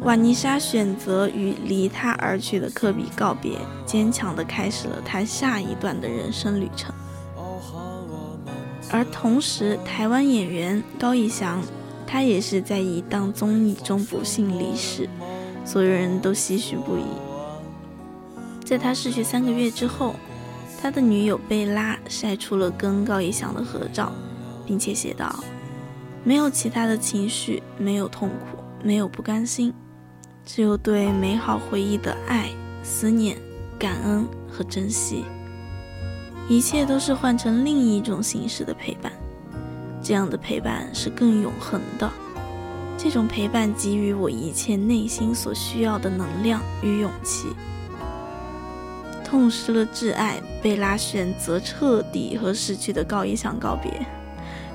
[0.00, 6.94] 瓦妮莎选择与离他而去的科比告别，坚强地开始了他下一段的人生旅程。
[8.90, 11.62] 而同时，台湾演员高以翔，
[12.06, 15.08] 他也是在一档综艺中不幸离世，
[15.64, 17.04] 所有人都唏嘘不已。
[18.64, 20.14] 在他逝去三个月之后，
[20.84, 24.12] 他的女友贝拉晒出了跟高以翔的合照，
[24.66, 25.42] 并且写道。
[26.22, 29.72] 没有其他的情绪，没有痛苦，没有不甘心，
[30.44, 32.50] 只有对美好回忆的爱、
[32.82, 33.34] 思念、
[33.78, 35.24] 感恩和珍惜。
[36.50, 39.10] 一切都是换成另一种形式的陪伴，
[40.02, 42.10] 这样的陪伴是更永恒的。
[42.98, 47.48] 这种陪伴给予我一切内心所需要的能量与勇气。
[49.34, 53.90] 痛失了挚爱，贝拉选择彻底和逝去的高一翔告别。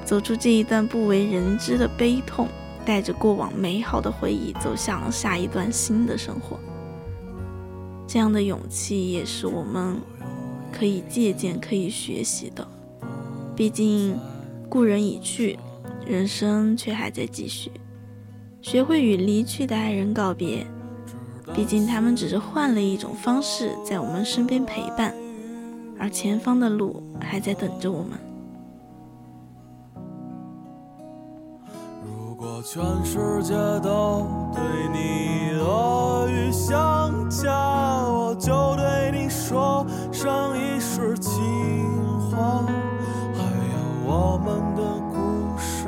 [0.03, 2.45] 走出这一段不为人知的悲痛，
[2.83, 6.59] 带着过往美好的回忆，走向下一段新的生活。
[8.05, 9.95] 这样的勇气也是我们
[10.73, 12.67] 可以借鉴、可以学习的。
[13.55, 14.19] 毕竟，
[14.67, 15.57] 故人已去，
[16.05, 17.71] 人生却还在继续。
[18.61, 20.67] 学会与离去的爱人告别，
[21.53, 25.13] 毕竟他们只是换了一种方式在我们身边陪伴
[25.99, 28.17] 而前方的路还在等着我们。
[32.05, 34.61] 如果全世界都对
[34.93, 37.51] 你恶语相加
[38.07, 41.33] 我就对你说上一世情
[42.31, 42.63] 话
[43.33, 44.81] 还有我们的
[45.11, 45.87] 故事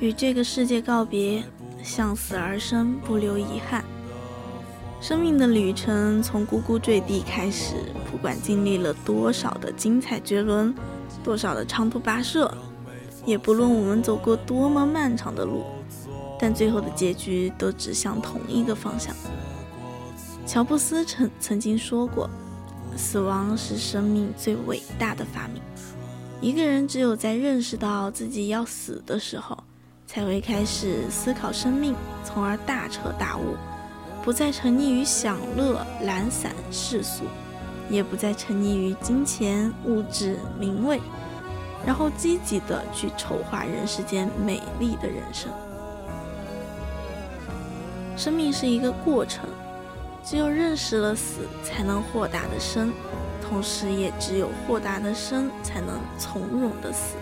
[0.00, 1.42] 与这个世界告别，
[1.82, 3.84] 向死而生，不留遗憾。
[5.00, 7.74] 生命的旅程从呱呱坠地开始，
[8.10, 10.72] 不管经历了多少的精彩绝伦，
[11.24, 12.52] 多少的长途跋涉，
[13.24, 15.64] 也不论我们走过多么漫长的路，
[16.38, 19.14] 但最后的结局都指向同一个方向。
[20.46, 22.30] 乔布斯曾曾经说过
[22.96, 25.60] ：“死亡是生命最伟大的发明。”
[26.40, 29.58] 一个人只有在认识到自己要死的时候，
[30.08, 31.94] 才会开始思考生命，
[32.24, 33.56] 从而大彻大悟，
[34.24, 37.24] 不再沉溺于享乐、懒散、世俗，
[37.90, 40.98] 也不再沉溺于金钱、物质、名位，
[41.84, 45.52] 然后积极的去筹划人世间美丽的人生。
[48.16, 49.44] 生命是一个过程。
[50.24, 52.90] 只有认识了死，才能豁达的生；
[53.40, 57.14] 同时，也只有豁达的生，才能从容的死。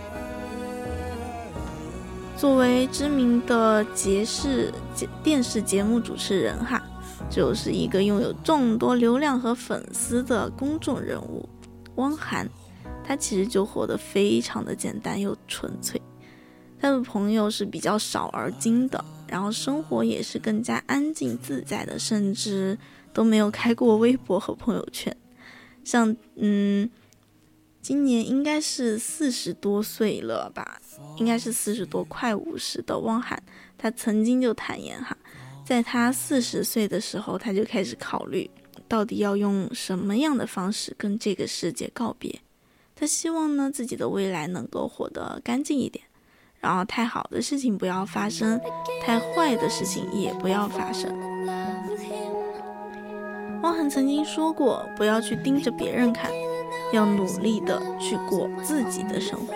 [2.36, 6.82] 作为知名的节视节电视节目主持人，哈，
[7.30, 11.48] 就是一个拥有众多流量和粉丝的公众人物，
[11.94, 12.48] 汪涵。
[13.02, 16.00] 他其实就活得非常的简单又纯粹，
[16.78, 22.76] 他的朋友是比较少而精的，然后生活也是更加安静自在的，甚至。
[23.14, 25.16] 都没有开过微博和朋友圈，
[25.82, 26.90] 像嗯，
[27.86, 30.80] 今年应该是四十多岁了吧，
[31.18, 33.40] 应该是四十多快五十的汪涵，
[33.78, 35.16] 他曾经就坦言哈，
[35.64, 38.50] 在他四十岁的时候，他就开始考虑
[38.88, 42.40] 到底要用什么样的方式跟这个世界告别。
[42.96, 46.04] 他希望呢自己的未来能够活得干净一点，
[46.58, 48.60] 然后太好的事情不要发生，
[49.00, 51.16] 太坏的事情也不要发生。
[53.62, 56.32] 汪涵曾经说过：“不要去盯着别人看，
[56.92, 59.54] 要努力的去过自己的生活。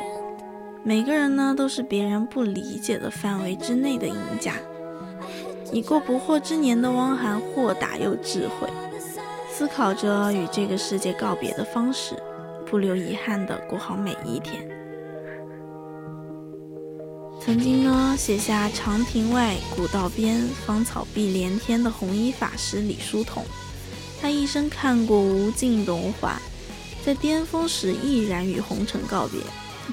[0.82, 4.54] 每个人呢，都是别人不理解的范围之内的赢家。”
[5.72, 8.68] 已过不惑之年的汪涵豁达又智慧，
[9.48, 12.16] 思考着与这个世界告别的方式，
[12.66, 14.68] 不留遗憾的过好每一天。
[17.40, 23.44] 曾经呢，写下“长亭外，古道边，芳草碧连天”的红衣法师李叔同。
[24.20, 26.36] 他一生看过无尽荣华，
[27.04, 29.40] 在巅峰时毅然与红尘告别，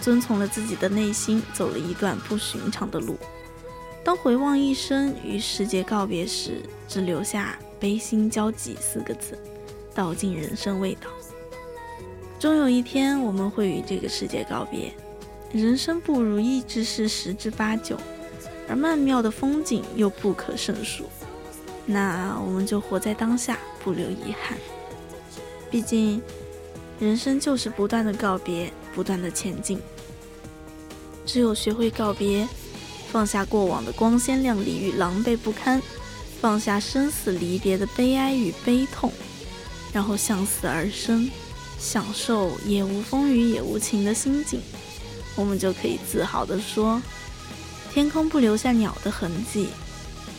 [0.02, 3.18] 遵从了自己的内心，走了一段不寻常的路。
[4.04, 9.38] 当回望一生与世界告别时，只留下悲心交集四个字，
[9.94, 11.10] 道尽人生味道。
[12.40, 14.94] 终有一天，我们会与这个世界告别。
[15.52, 17.98] 人生不如意之事十之八九，
[18.70, 21.06] 而曼妙的风景又不可胜数。
[21.86, 24.58] 那我们就活在当下，不留遗憾。
[25.72, 26.22] 毕竟，
[27.00, 29.80] 人生就是不断的告别，不断的前进。
[31.26, 32.48] 只有学会告别，
[33.12, 35.82] 放下过往的光鲜亮丽与狼狈不堪，
[36.42, 39.12] 放下生死离别的悲哀与悲痛，
[39.94, 41.30] 然后向死而生，
[41.78, 44.62] 享受也无风雨也无晴的心境，
[45.36, 47.02] 我们就可以自豪地说：
[47.94, 49.68] 天空不留下鸟的痕迹，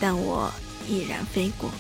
[0.01, 0.51] 但我。
[0.91, 1.71] 毅然飞过。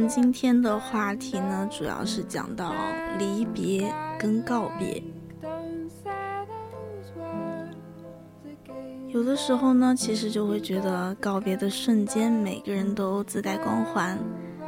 [0.00, 2.72] 们今天的话题呢，主要是讲到
[3.18, 5.02] 离别跟告别。
[9.08, 14.18] 有的时候呢，其实就会觉得告别的瞬间，每个人都自带光环，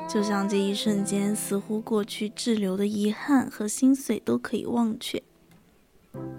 [0.07, 5.23] 就像这一瞬间，似乎过去滞留的遗憾和心碎都可以忘却。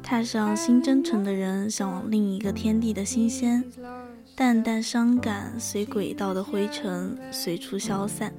[0.03, 3.63] 踏上新征程的人，向往另一个天地的新鲜，
[4.35, 8.31] 淡淡伤感随轨道的灰尘随处消散。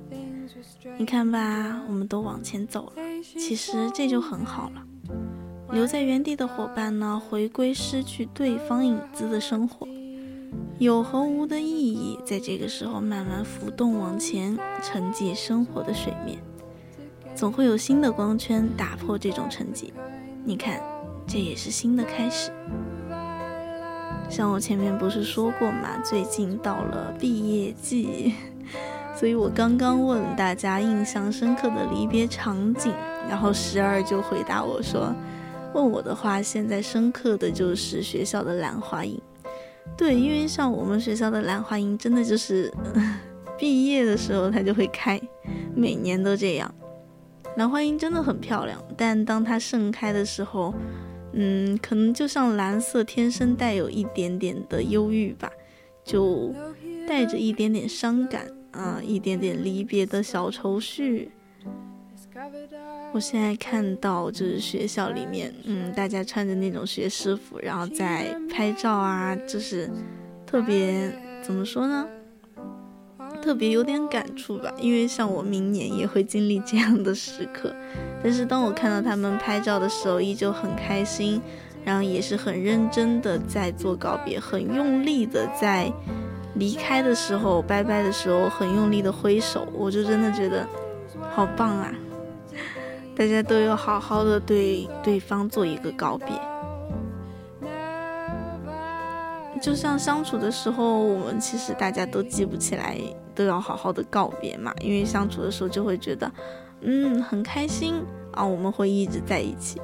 [0.96, 3.02] 你看吧，我们都往前走了，
[3.36, 4.82] 其实这就很好了。
[5.72, 9.88] 留在原地的伙伴呢，回归失去对方影子的生活，
[10.78, 16.38] 有和无的意义，在这个时候慢慢浮动往前，沉寂生活的水面，
[17.34, 19.90] 总会有新的光圈打破这种沉寂。
[20.44, 20.80] 你看，
[21.26, 22.52] 这也是新的开始。
[24.30, 28.34] 像我前面不是说过嘛，最近到了毕业季，
[29.14, 32.92] 所以我刚刚问大家印象深刻的离别场景，
[33.28, 35.14] 然后十二就回答我说。
[35.72, 39.20] 问我的话，现在深刻的就是学校的兰花樱。
[39.96, 42.72] 对，因为像我们学校的兰花樱，真的就是
[43.58, 45.20] 毕业的时候它就会开，
[45.74, 46.72] 每年都这样。
[47.56, 50.74] 兰花樱真的很漂亮，但当它盛开的时候，
[51.32, 55.50] 嗯，可能就像蓝色，天生带有一点点的忧郁吧，
[56.04, 56.52] 就
[57.08, 61.30] 带着一点点伤感啊，一点点离别的小愁绪。
[63.12, 69.88] 我现在看到就是学校里面，嗯，大家穿着那种学士服，然后在拍照啊，就是
[70.44, 72.06] 特别怎么说呢？
[73.40, 74.74] 特别有点感触吧。
[74.80, 77.72] 因为像我明年也会经历这样的时刻，
[78.22, 81.40] 但是当我看到他们拍照的时候，依旧很开心，
[81.84, 85.92] 然后也是很认真的在做告别，很用力的在
[86.54, 90.66] 离开的时候、拜拜的时候，很用力的挥手，我就真的觉得
[91.32, 91.92] 好棒啊！
[93.16, 96.28] 大家都要好好的对对方做一个告别，
[99.62, 102.98] 就像相处的时候，我们其实大家都记不起来，
[103.34, 104.74] 都要好好的告别嘛。
[104.80, 106.30] 因为相处的时候就会觉得，
[106.80, 107.94] 嗯，很开心
[108.32, 109.80] 啊，我们会一直在一起，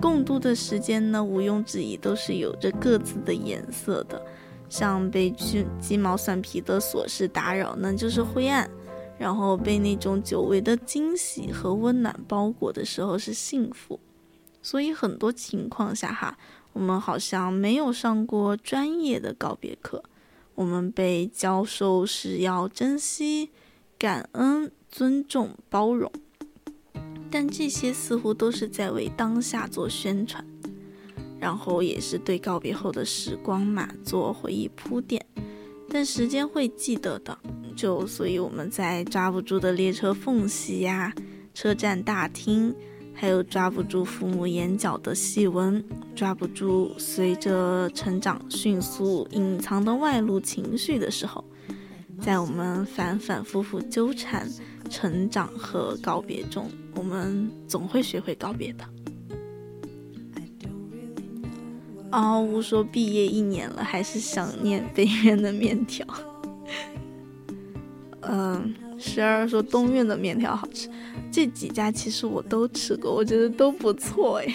[0.00, 4.20] 共度的时间呢，毋庸置疑都是有着各自的颜色的。
[4.68, 8.70] 像被鸡鸡毛蒜皮的琐事打扰呢，就是灰暗。
[9.18, 13.98] 然后被那种久违的惊喜和温暖包裹的时候是幸福，
[14.60, 16.36] 所以很多情况下哈，
[16.74, 20.04] 我们好像没有上过专业的告别课，
[20.54, 23.48] 我们被教授是要珍惜、
[23.98, 26.12] 感恩、尊重、包容，
[27.30, 30.44] 但这些似乎都是在为当下做宣传，
[31.38, 35.24] 然后也是对告别后的时光嘛做回忆铺垫，
[35.88, 37.36] 但时间会记得的。
[37.76, 41.12] 就所以我们在抓不住的列车缝隙呀，
[41.52, 42.74] 车站大厅，
[43.12, 45.84] 还有抓不住父母眼角的细纹，
[46.14, 51.44] 抓不住随着成长迅速隐藏的外露情绪的时候，
[52.18, 54.48] 在我们反反复复纠缠
[54.88, 58.84] 成长和告别中，我们总会学会告别的。
[62.16, 66.06] 啊，我说毕业一年了，还是想念北院的面条。
[68.22, 70.88] 嗯，十二说东院的面条好吃，
[71.30, 74.46] 这几家其实我都吃过，我觉得都不错哎。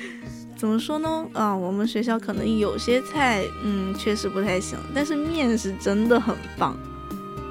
[0.56, 1.28] 怎么说呢？
[1.34, 6.74] 啊，我们学校可能有些菜，嗯，确实不太行，但是面是真的很棒，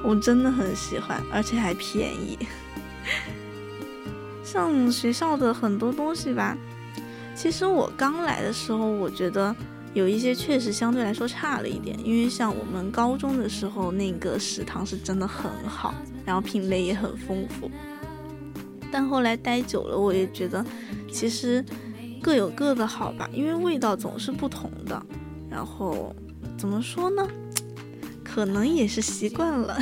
[0.02, 2.36] 我真的很喜欢，而且还便宜。
[4.42, 6.58] 像学校的很多东西吧，
[7.34, 9.54] 其实我刚来的时候，我觉得。
[9.94, 15.94] 有一些确实相对来说差了一点，因为像我们高中的时候，那个食堂是真的很好，
[16.26, 17.70] 然后品类也很丰富。
[18.90, 20.66] 但后来待久了，我也觉得
[21.12, 21.64] 其实
[22.20, 25.00] 各有各的好吧，因为味道总是不同的。
[25.48, 26.12] 然后
[26.58, 27.24] 怎么说呢？
[28.24, 29.78] 可能也是习惯了。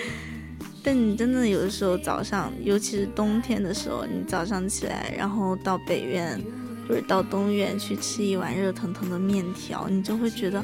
[0.82, 6.42] 但你真的有的时候早上，尤其是冬天的时候，你早上起来，然后到北院。
[6.88, 10.60] 或者到东院去吃一碗热腾腾的面条，你就会觉得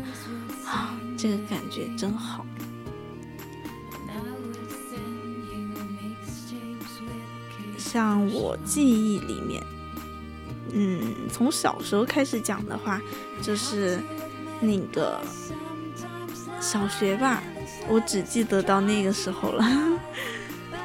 [0.64, 2.45] 啊，这个感觉真好。
[7.77, 9.62] 像我记忆里面，
[10.73, 12.99] 嗯，从小时候开始讲的话，
[13.43, 13.99] 就是
[14.61, 15.20] 那个
[16.59, 17.43] 小学吧，
[17.89, 19.62] 我只记得到那个时候了。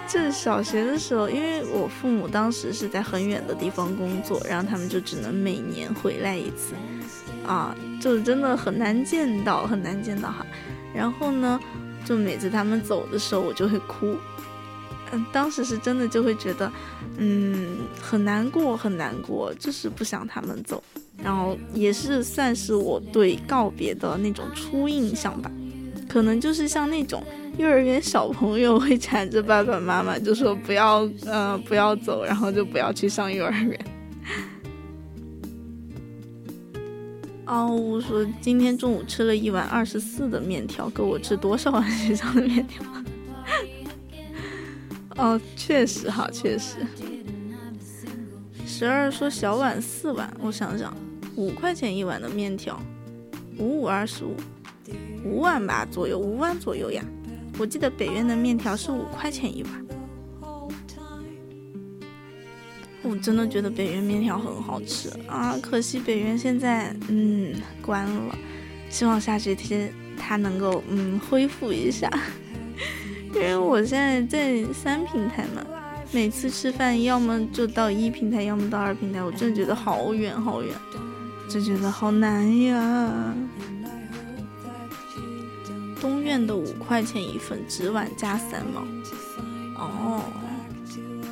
[0.08, 6.74] 这小学的时候，因为我父母当时是在很远的地方工作，然后他们就只能每年回来一次，
[7.46, 10.46] 啊，就真的很难见到，很难见到哈。
[10.96, 11.60] 然后呢，
[12.06, 14.16] 就每次他们走的时候，我就会哭，
[15.12, 16.72] 嗯，当时是真的就会觉得，
[17.18, 20.82] 嗯，很难过，很难过，就是不想他们走。
[21.22, 25.52] 然后也是算是我对告别的那种初印象吧，
[26.18, 27.24] 可能就是像那种
[27.60, 33.80] 幼儿园小朋友会缠着爸爸妈妈，就说不要，呃，不要走，然后就不要去上幼儿园。
[37.46, 42.84] 哦，我说今天中午吃了一碗二十四的面条，够我吃多少碗学校的面条？
[45.18, 46.78] 哦，确实哈，确实。
[48.66, 50.92] 十二说小碗四碗，我想想。
[51.36, 52.82] 五块钱一碗的面条，
[53.60, 54.36] 五五二十五，
[55.24, 57.04] 五碗吧左右，五碗左右呀。
[57.58, 59.72] 我记得北苑的面条是五块钱一碗。
[63.04, 68.36] 我真的觉得北苑面条很好吃啊，可惜北苑现在嗯关了，
[68.90, 72.12] 希望下学期它能够嗯恢复一下。
[73.34, 75.66] 因为我现在在三平台嘛，
[76.12, 80.72] 每次吃饭要么就到一平台，要么到二平台，我真的觉得好远好远。
[81.50, 83.34] 就觉得好难呀！
[86.00, 88.82] 东苑的五块钱一份，纸碗加三毛。
[89.76, 90.24] 哦，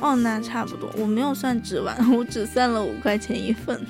[0.00, 0.90] 哦，那差不多。
[0.96, 3.84] 我没有算纸碗， 我只算了五块钱一份。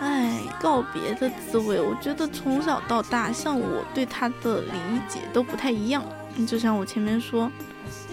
[0.00, 4.72] 哎，告别的滋味，我觉得从小到大，像我对他的理
[5.08, 6.04] 解都不太一样。
[6.46, 7.50] 就像我前面说。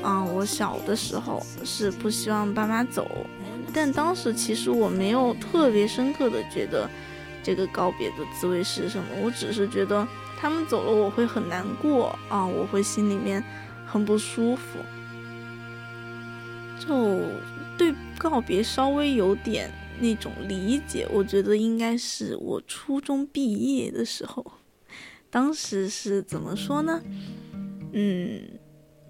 [0.04, 3.10] 嗯，我小的时候是不希望爸妈走，
[3.74, 6.88] 但当时其实我没有特别深刻的觉得
[7.48, 10.06] 这个告别的滋味是什么，我只是觉得
[10.38, 13.42] 他们走了我会很难过啊，我会心里面
[13.86, 14.80] 很不舒服，
[16.78, 17.22] 就
[17.78, 19.72] 对告别稍微有点
[20.02, 24.46] 那种理解，我觉得应该是我初中毕业的时候，
[25.30, 27.02] 当时是怎么说呢？
[27.94, 28.42] 嗯。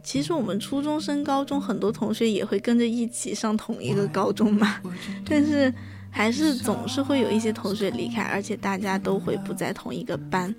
[0.04, 4.82] 其实我们初中升高中，很多同学也会跟着一起上同一个高中嘛，
[5.26, 5.74] 但是
[6.18, 10.52] 还是总是会有一些同学离开，而且大家都会不在同一个班。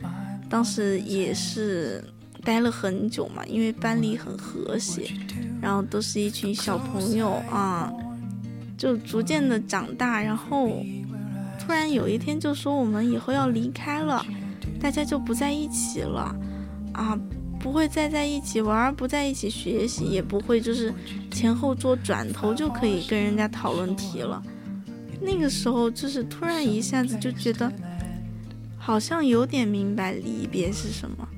[0.49, 2.03] 当时也是
[2.45, 5.11] 待了很久嘛，因为班里很和谐，
[5.61, 7.93] 然后都是一群小朋友啊，
[8.77, 10.81] 就逐渐的长大，然后
[11.59, 14.25] 突然有一天就说我们以后要离开了，
[14.81, 16.33] 大家就不在一起了
[16.93, 17.19] 啊。
[17.61, 20.95] 不会再在一起玩，不在一起学习，也不会就是
[21.33, 24.41] 前后桌转头就可以跟人家讨论题了。
[25.31, 27.71] 那个时候就是突然一下子就觉得，
[28.79, 31.29] 好像有点明白离别是什么，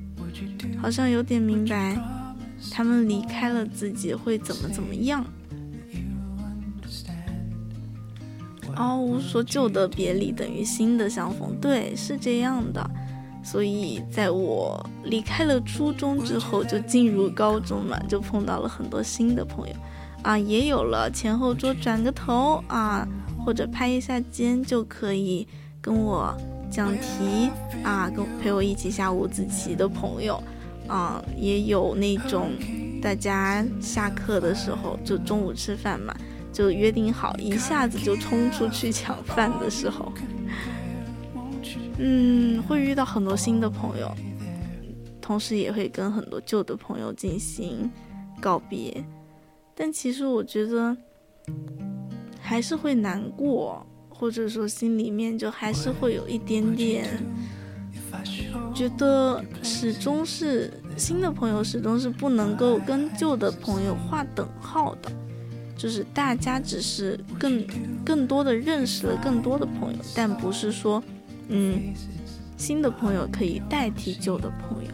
[0.81, 1.99] 好像有点明白
[2.71, 5.25] 他们离开了自己会怎么怎么样。
[8.77, 12.89] 哦，我说旧的别离等于新的相逢，对，是这样的。
[13.43, 19.75] 所以，在我离开了初中之后，就进入高中嘛，就碰到了很多新的朋友，
[20.21, 23.05] 啊，也有了前后桌转个头啊，
[23.45, 25.47] 或者拍一下肩就可以
[25.81, 26.35] 跟我
[26.69, 27.49] 讲题
[27.83, 30.41] 啊，跟陪我一起下五子棋的朋友，
[30.87, 32.51] 啊，也有那种
[33.01, 36.15] 大家下课的时候就中午吃饭嘛，
[36.53, 40.11] 就约定好一下子就冲出去抢饭的时候。
[41.97, 44.11] 嗯，会遇到很多新的朋友，
[45.19, 47.89] 同时也会跟很多旧的朋友进行
[48.39, 49.03] 告别，
[49.75, 50.95] 但其实我觉得
[52.51, 57.07] 还是会难过，或者说心里面就还是会有一点点
[58.75, 65.09] 觉得始终是新的朋友始终是不能够跟旧的朋友划等号的，
[65.77, 67.65] 就是大家只是更
[68.03, 71.01] 更多的认识了更多的朋友，但不是说。
[71.47, 71.93] 嗯，
[72.57, 74.91] 新的朋友可以代替旧的朋友。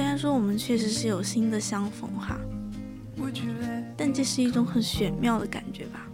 [0.00, 2.40] 虽然说我们确实是有新的相逢哈，
[3.98, 6.09] 但这是一种很玄妙的感觉吧。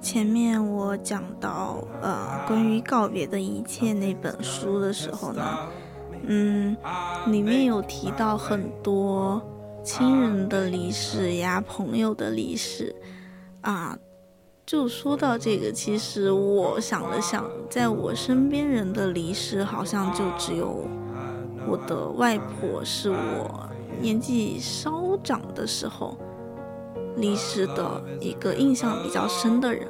[0.00, 5.58] 前面我讲到呃关于告别的一切那本书的时候呢，
[6.26, 6.76] 嗯，
[7.26, 9.40] 里面有提到很多
[9.84, 12.94] 亲人的离世呀，朋友的离世
[13.60, 13.96] 啊。
[14.66, 20.86] 就说到这个，其实我想了想，在我身边人的离世，好像就只有
[21.66, 26.16] 我的外婆是我年纪稍长的时候
[27.16, 29.86] 离世的一个印象比较深的人。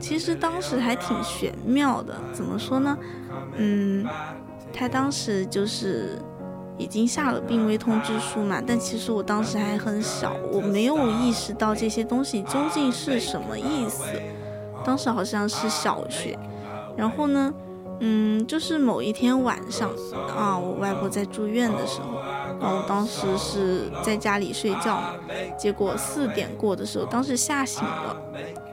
[0.00, 2.96] 其实当时还挺玄妙的，怎么说呢？
[3.56, 4.06] 嗯，
[4.72, 6.18] 他当时就是
[6.78, 14.04] 已经下了病危通知书嘛，但其实我当时还很小，我没有意识到这些东西究竟是什么意思。
[14.84, 16.38] 当时好像是小学，
[16.96, 17.52] 然后呢，
[18.00, 19.90] 嗯，就是某一天晚上
[20.36, 22.18] 啊，我外婆在住院的时候，
[22.60, 25.14] 然后我当时是在家里睡觉嘛，
[25.58, 28.16] 结果四点过的时候，当时吓醒了。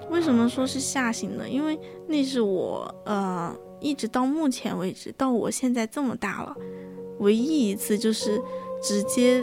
[0.09, 1.47] 为什么说是吓醒呢？
[1.47, 6.55] 因为那是我呃，一直到目前为止，到我现在这么大了，
[7.19, 8.41] 唯一一次就是
[8.83, 9.41] 直接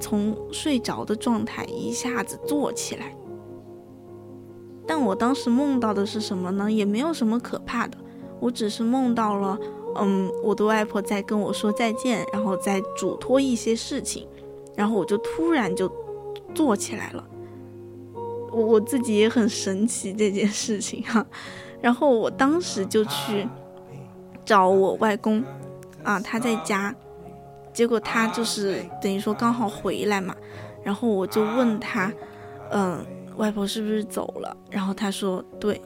[0.00, 3.14] 从睡着的状态一下子坐起来。
[4.88, 6.72] 但我当时梦到的是什么呢？
[6.72, 7.96] 也没有什么可怕的，
[8.40, 9.58] 我只是梦到了，
[9.96, 14.26] 嗯，我的外婆在跟我说再见，然后在嘱托一些事情，
[14.76, 15.90] 然后我就突然就
[16.54, 17.24] 坐起来了。
[18.50, 21.24] 我我自己也很神奇这件事情哈、
[21.82, 23.46] 然后我当时就去
[24.44, 25.44] 找我外公，
[26.02, 26.94] 啊，他在家，
[27.74, 30.34] 结果他就是等于说刚好回来嘛，
[30.82, 32.10] 然后我就问他，
[32.70, 33.04] 嗯，
[33.36, 34.56] 外婆是不是走了？
[34.70, 35.80] 然后他说对，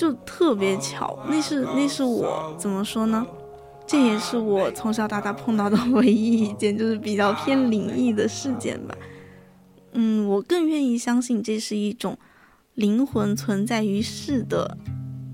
[0.00, 3.26] 就特别巧，那是那是我怎么说呢？
[3.86, 8.96] 这也是我从小到大碰到的唯一一件就是比较偏灵异的事件吧。
[9.92, 12.16] 嗯，我更愿意相信这是一种
[12.76, 14.74] 灵魂存在于世的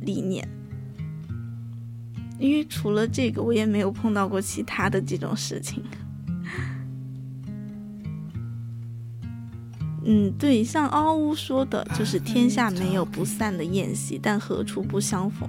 [0.01, 0.49] 理念，
[2.41, 5.81] 因为除了这个，我也没有碰到过其他的这种事情。
[10.07, 15.49] 嗯，对，像嗷呜说的，就是天下没有不散的宴席，但何处不相逢。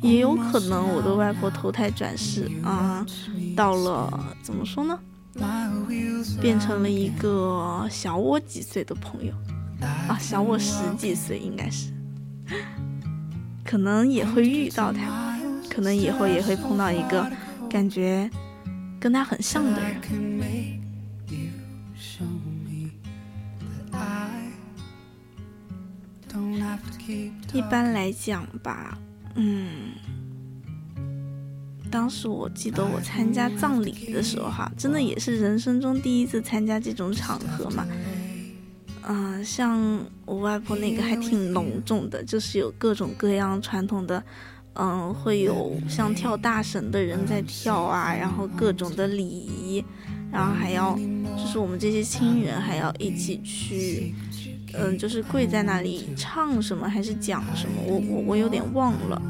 [0.00, 3.04] 也有可能我的外婆投胎转世啊，
[3.56, 4.98] 到了怎么说呢？
[6.40, 9.32] 变成了一个小我几岁的朋友
[10.08, 11.92] 啊，小我十几岁应该是，
[13.64, 15.36] 可能也会遇到他，
[15.70, 17.28] 可能以后也会碰到一个
[17.70, 18.28] 感觉
[19.00, 19.96] 跟他很像的人。
[27.52, 28.98] 一般来讲吧，
[29.34, 29.92] 嗯。
[31.90, 37.86] 当时我记得我参加葬礼的时候，哈，真的也是人生中第一次参加这种场合嘛。
[39.10, 44.22] 嗯、像我外婆那个还挺隆重的，就是有各种各样传统的，
[44.74, 49.82] 嗯，会有像跳大绳的人在跳啊，然后各种的礼仪，
[50.30, 50.94] 然后还要
[51.38, 54.14] 就是我们这些亲人还要一起去，
[54.74, 59.22] 嗯，就是跪在那里唱什么还是讲什么，我我我有点忘了。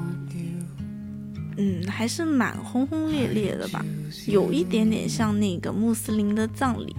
[1.60, 3.84] 嗯，还是蛮轰轰烈烈的吧，
[4.26, 6.94] 有一点点像那个穆斯林的葬礼，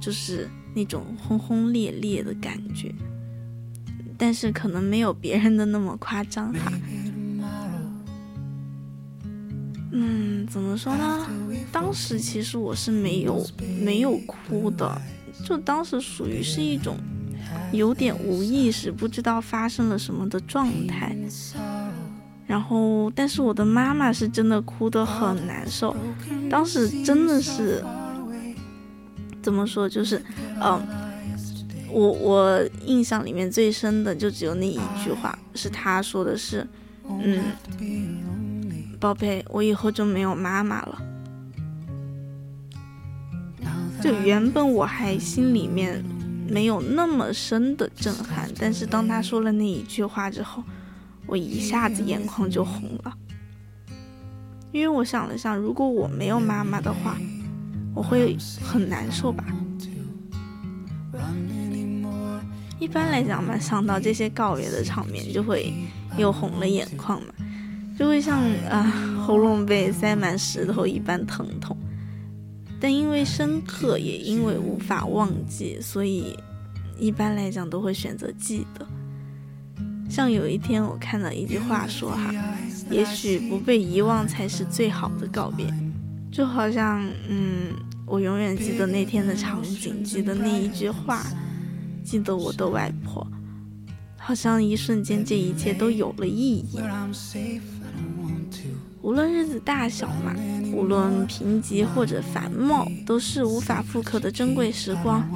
[0.00, 2.90] 就是那种轰轰烈烈的感觉，
[4.16, 6.72] 但是可能没有别人的那么夸张哈。
[9.92, 11.26] 嗯，怎么说呢？
[11.70, 13.46] 当时其实我是没有
[13.82, 14.98] 没有哭的，
[15.44, 16.96] 就当时属于是一种
[17.72, 21.16] 有点无意识，不知道发生了什么的状态。
[22.46, 25.94] 然后，但是我的妈妈是真的哭得很难受，
[26.48, 27.84] 当时真的是
[29.42, 30.22] 怎么说，就是，
[30.62, 30.80] 嗯，
[31.90, 36.66] 我我印象里面最深的就只有那一句话，是她说的是，
[37.06, 37.52] 嗯，
[38.98, 41.02] 宝贝，我以后就没有妈妈了。
[44.00, 46.02] 就原本我还心里面
[46.48, 50.62] 没有那么深的震撼，但是当他说了那一句话之后。
[51.30, 53.12] 我一下子眼眶就红了，
[54.72, 57.18] 因为我想了想，如果我没有妈妈的话，
[57.94, 59.44] 我会很难受吧。
[62.78, 65.70] 一般来讲嘛，想到这些告别的场面，就会
[66.16, 67.34] 又红了眼眶嘛，
[67.98, 68.82] 就会像啊
[69.26, 71.76] 喉咙被塞满石头一般疼痛。
[72.80, 76.36] 但因为深刻，也因为无法忘记，所以
[76.98, 78.86] 一般来讲都会选择记得。
[80.08, 82.32] 像有一天我看到一句话说哈，
[82.90, 85.66] 也许不被遗忘才是最好的告别，
[86.32, 87.74] 就好像嗯，
[88.06, 91.26] 我永远记得那天的场景，记得那一句话，
[92.02, 93.26] 记得我的外婆，
[94.16, 96.78] 好像一瞬间这一切都有了意义。
[99.00, 100.34] 无论日子大小嘛，
[100.72, 105.26] 无论贫瘠或者繁茂，都是无法复刻的珍贵时光，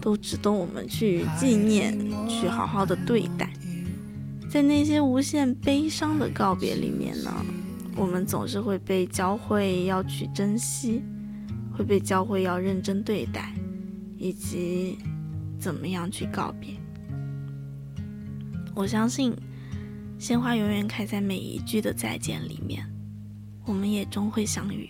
[0.00, 1.98] 都值得我们去纪念，
[2.28, 3.50] 去好好的对待。
[4.50, 7.32] 在那些无限悲伤的告别里面呢，
[7.96, 11.02] 我们总是会被教会要去珍惜，
[11.76, 13.52] 会被教会要认真对待，
[14.16, 14.98] 以及
[15.58, 16.74] 怎么样去告别。
[18.74, 19.34] 我相信，
[20.18, 22.86] 鲜花永远开在每一句的再见里面。
[23.68, 24.88] 我们也终会相遇。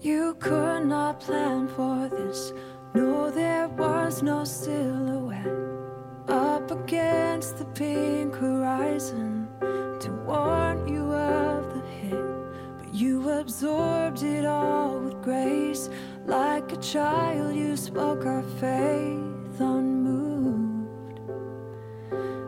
[0.00, 2.52] You could not plan for this.
[2.94, 5.71] No, there was no silhouette
[6.32, 9.46] up against the pink horizon
[10.00, 12.24] to warn you of the hit.
[12.78, 15.90] But you absorbed it all with grace.
[16.24, 21.20] Like a child, you spoke our faith unmoved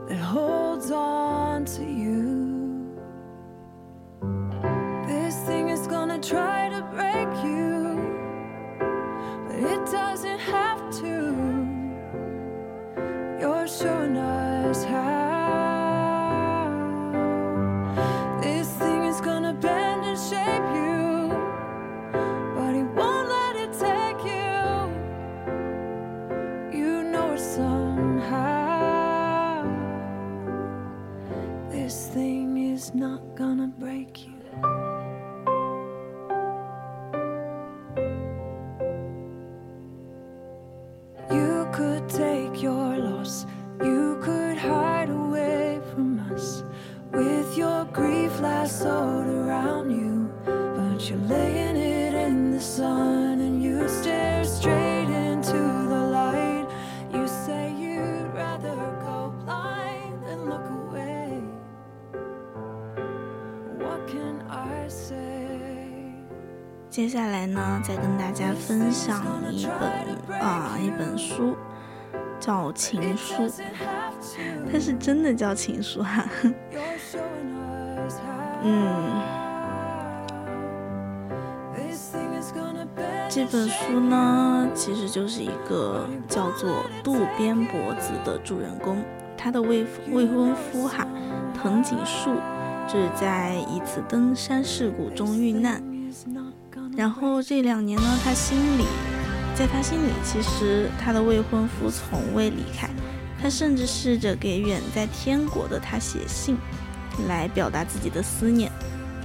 [0.09, 2.91] that holds on to you.
[5.07, 8.01] This thing is gonna try to break you,
[9.47, 11.44] but it doesn't have to.
[13.45, 15.05] You're showing us how.
[18.41, 21.29] This thing is gonna bend and shape you,
[22.57, 24.57] but it won't let it take you.
[26.79, 28.83] You know it somehow.
[31.71, 34.33] This thing is not gonna break you.
[41.31, 42.44] You could take
[48.65, 50.31] around you.
[50.45, 56.67] But you're laying it in the sun and you stare straight into the light.
[57.13, 61.43] You say you'd rather go blind than look away.
[63.79, 65.15] What can I say?
[66.89, 69.67] 接下来呢，再跟大家分享一
[70.29, 71.57] 本啊一本书，
[72.41, 73.35] 叫《情书》，
[74.73, 76.25] 它是真的叫情书哈.
[78.67, 79.21] 嗯，
[83.29, 89.05] 这本书呢，其实就是一个叫做渡边博子的主人公，
[89.37, 91.07] 他的未未婚夫哈
[91.53, 92.31] 藤井树，
[92.89, 95.83] 就是在一次登山事故中遇难。
[96.97, 98.85] 然后这两年呢，他心里，
[99.55, 102.89] 在他心里，其实他的未婚夫从未离开，
[103.43, 106.57] 他甚至试着给远在天国的他写信，
[107.29, 108.71] 来表达自己的思念。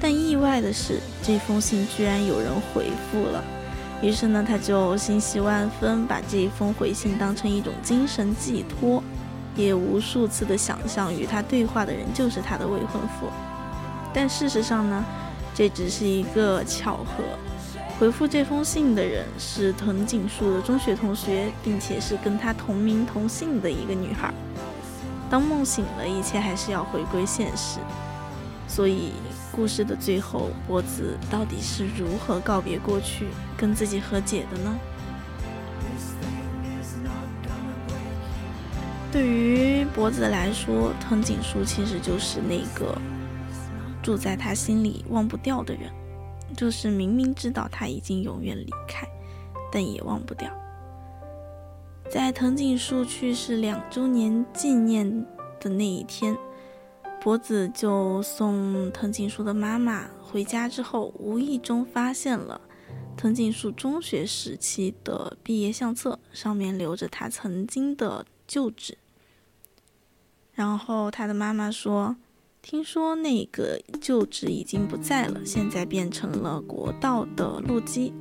[0.02, 3.44] 但意外的是，这封信居然有人回复了。
[4.02, 9.04] 于是呢，他就欣喜万分，把这一封回信当成一种精神寄托，
[9.58, 13.28] 也无数次的想象与他对话的人就是他的未婚夫。
[14.14, 15.04] 但事实上呢，
[15.54, 17.24] 这只是一个巧合。
[18.00, 24.34] 回复这封信的人是藤井树的中学同学，并且是跟他同名同姓的一个女孩。
[25.30, 27.80] 当梦醒了，一切还是要回归现实。
[28.68, 29.14] 所以，
[29.52, 33.28] 故事的最后，波子到底是如何告别过去，
[33.58, 34.80] 跟自己和解的呢？
[39.12, 42.96] 对于博子来说，藤井树其实就是那个
[44.04, 45.92] 住在他心里忘不掉的人，
[46.56, 49.08] 就是明明知道他已经永远离开，
[49.72, 50.48] 但也忘不掉。
[52.10, 55.08] 在藤井树去世两周年纪念
[55.60, 56.36] 的那一天，
[57.22, 62.60] 博子就送藤井树的妈妈回家之后，无意中发现了
[63.16, 68.98] 藤井树中学时期的毕业相册，上面留着他曾经的旧址。
[70.54, 72.18] 然后他的妈妈说
[72.64, 78.12] ：“听说那个旧址已经不在了，现在变成了国道的路基。”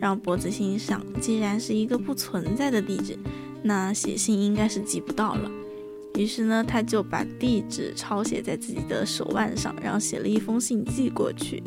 [0.00, 3.18] 让博子心想，既然是一个不存在的地址，
[3.62, 5.50] 那写信应该是寄不到了。
[6.14, 11.62] 于是呢，他就把地址抄写在自己的手腕上，然后写了一封信寄过去，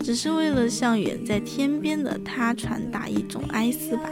[0.00, 4.10] 只是为了向远在天边的他传达一种哀思吧。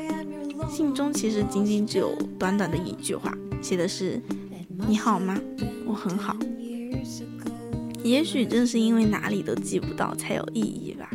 [0.68, 4.20] 信中其实仅仅只有短短的一句话，写的是
[4.88, 5.38] “你好吗？
[5.86, 6.36] 我很好。”
[8.02, 11.10] 也许正是因为哪里都记不到才有意义吧。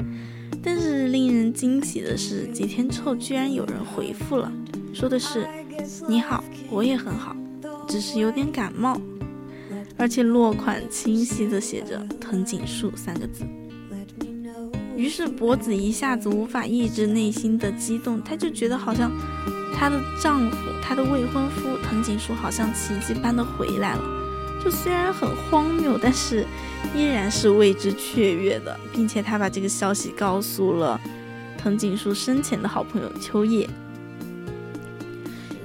[0.62, 4.52] 但是令人惊喜的是，几天之后居然有人回复了，
[4.94, 5.48] 说的是
[6.08, 7.36] “你好，我也很好，
[7.88, 9.00] 只是有点感冒”，
[9.98, 13.44] 而且落款清晰的写着“藤井树”三个字。
[14.96, 19.12] 于是脖子一下子无法抑制内心的激动，她就觉得好像
[19.76, 24.02] 她的丈夫，她的未婚夫藤井树好像奇迹般的回来了。
[24.64, 26.46] 就虽然很荒谬，但是
[26.96, 31.00] 依然是为之雀跃的，并且她把这个消息告诉了
[31.58, 33.70] 藤井树生前的好朋友秋叶。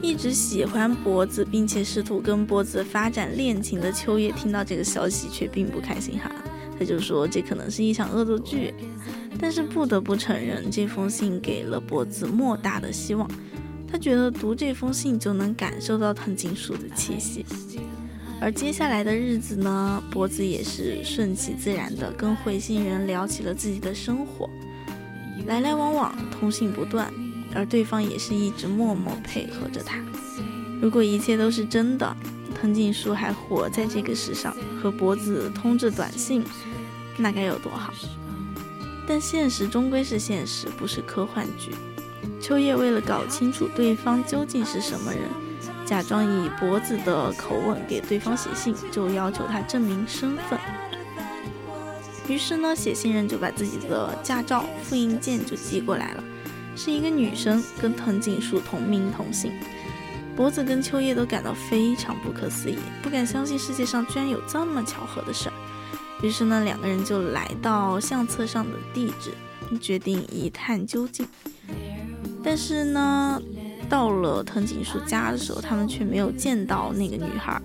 [0.03, 6.31] 一直喜欢脖子，并且试图跟脖子发展恋情的秋叶，听到这个消息却并不开心哈，
[6.79, 8.75] 他就说这可能是一场恶作剧。
[9.39, 13.31] 但是不得不承认，这封信给了脖子莫大的希望。
[13.91, 17.45] 他觉得读这封信就能感受到藤井树的气息。
[18.41, 24.49] 而接下来的日子呢，脖子也是顺其自然的跟回信人聊起了自己的生活，
[25.47, 27.13] 来来往往，通信不断，
[27.55, 29.99] 而对方也是一直默默配合着他。
[30.81, 32.17] 如果一切都是真的，
[32.55, 36.45] 藤井树还活在这个世上，和脖子通着短信，
[37.17, 37.93] 那该有多好！
[39.07, 41.73] 但现实终归是现实，不是科幻剧。
[42.41, 45.23] 秋叶为了搞清楚对方究竟是什么人，
[45.85, 50.59] 假装以脖子的口吻给对方写信，就要求他证明身份。
[52.29, 56.25] 于是呢，写信人就把自己的驾照复印件就寄过来了，
[56.77, 59.53] 是一个女生，跟藤井树同名同姓。
[60.37, 65.53] 脖子跟秋叶都感到非常不可思议，不敢相信世界上居然有这么巧合的事儿。
[66.23, 69.33] 于是呢，两个人就来到相册上的地址，
[69.79, 71.27] 决定一探究竟。
[72.43, 73.43] 但是呢，
[73.89, 77.61] 到了藤井树家的时候，他们却没有见到那个女孩。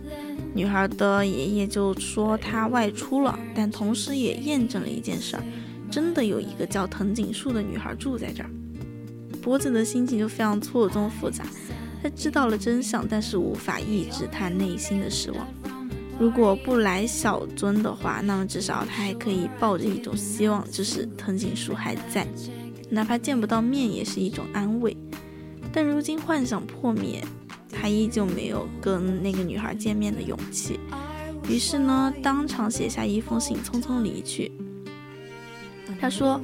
[0.53, 5.43] 女孩的爷爷就说她外出了，但同时也验证了一件事儿：
[5.89, 8.49] 真的有一个叫藤井树的女孩住在这儿。
[9.45, 11.45] 波子的心情就非常错综复杂，
[12.01, 15.47] 他知道了真相，但是无法抑制他内心的失望。
[16.17, 22.27] 如果不来小樽的话，那么至少他还可以抱着一种希望，就是藤井树还在，
[22.89, 24.97] 哪怕见不到面也是一种安慰。
[25.71, 27.23] 但如今幻想破灭，
[27.71, 30.79] 他依旧没有跟那个女孩见面的勇气。
[31.47, 34.51] 于是呢，当场写下一封信，匆匆离去。
[36.01, 36.41] 他说：“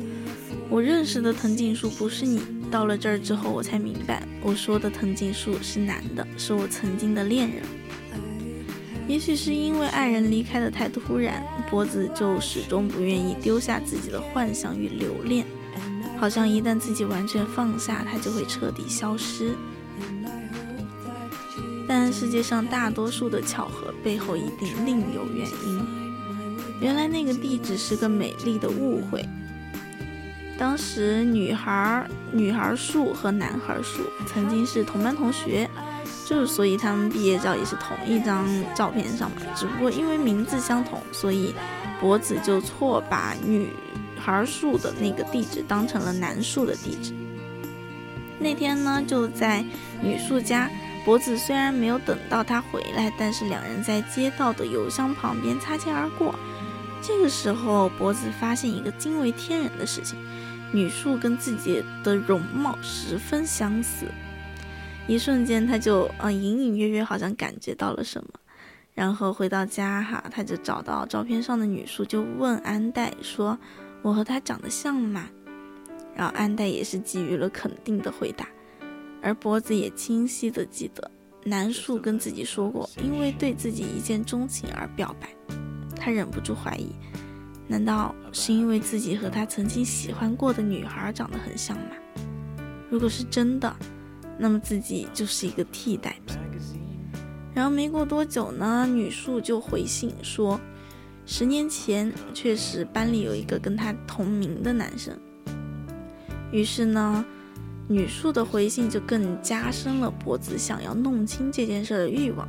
[0.69, 2.39] 我认识的藤井树不是你。
[2.71, 7.61] 到了这儿之后，我才明白，我说的藤井树是男的，是我曾经的恋人。”
[9.07, 15.45] 也许是因为爱人离开的太突然，脖子就始终不愿意丢下自己的幻想与留恋，
[16.17, 19.53] 好像一旦自己完全放下，他就会彻底消失。
[21.87, 25.85] 但世界上大多数的巧合背后一定另有原因。
[26.79, 29.25] 原来那个地址是个美丽的误会。
[30.57, 35.69] 当时女孩女孩树和男孩树曾经是同班同学。
[36.23, 41.53] 就是所以他们毕业照也是同一张照片上嘛，只不过因为名字相同，所以
[41.99, 43.67] 脖子就错把女
[44.17, 47.13] 孩树的那个地址当成了男树的地址。
[48.39, 49.65] 那天呢，就在
[50.01, 50.69] 女树家，
[51.03, 56.33] 脖子虽然没有等到他回来，但是两人在街道的邮箱旁边擦肩而过。
[57.01, 60.17] 这个时候，脖子发现一个惊为天人的事情：
[60.71, 64.05] 女树跟自己的容貌十分相似。
[65.07, 68.29] 一瞬间，他就嗯隐隐约约好像感觉到了什么，
[68.93, 73.57] 然后回到家哈，他就找到照片上的女树，就问安代说
[74.01, 75.27] ：“我和她长得像吗？”
[76.15, 78.47] 然后安代也是给予了肯定的回答，
[79.21, 81.09] 而脖子也清晰的记得
[81.43, 85.29] 南树跟自己说过，因为对自己一见钟情而表白，
[85.95, 86.91] 他忍不住怀疑，
[87.71, 91.95] 难道是因为自己和他曾经喜欢过的女孩长得很像吗？
[92.89, 93.73] 如果是真的。
[94.37, 96.35] 那么自己就是一个替代品。
[97.53, 100.59] 然后没过多久呢，女树就回信说，
[101.27, 105.15] 十年前确实班里有一个跟她同名的男生。
[106.51, 107.23] 于是呢，
[107.87, 112.47] 女树的回信就更加深了脖子想要弄清这件事的欲望。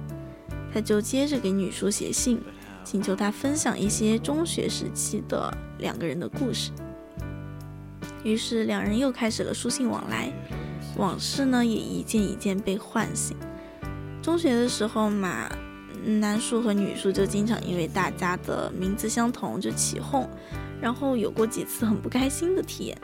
[0.73, 2.40] 他就接着给女树写信，
[2.84, 6.70] 请求他分享一些中学时期的两个人的故事。
[8.24, 10.32] 于是两人又开始了书信往来。
[10.98, 13.34] 往事呢，也一件一件被唤醒。
[14.20, 15.48] 中学的时候嘛，
[16.04, 20.28] 男树和女树就经常因为大家的名字相同就起哄，
[20.82, 22.98] 然后有过几次很不开心的体验。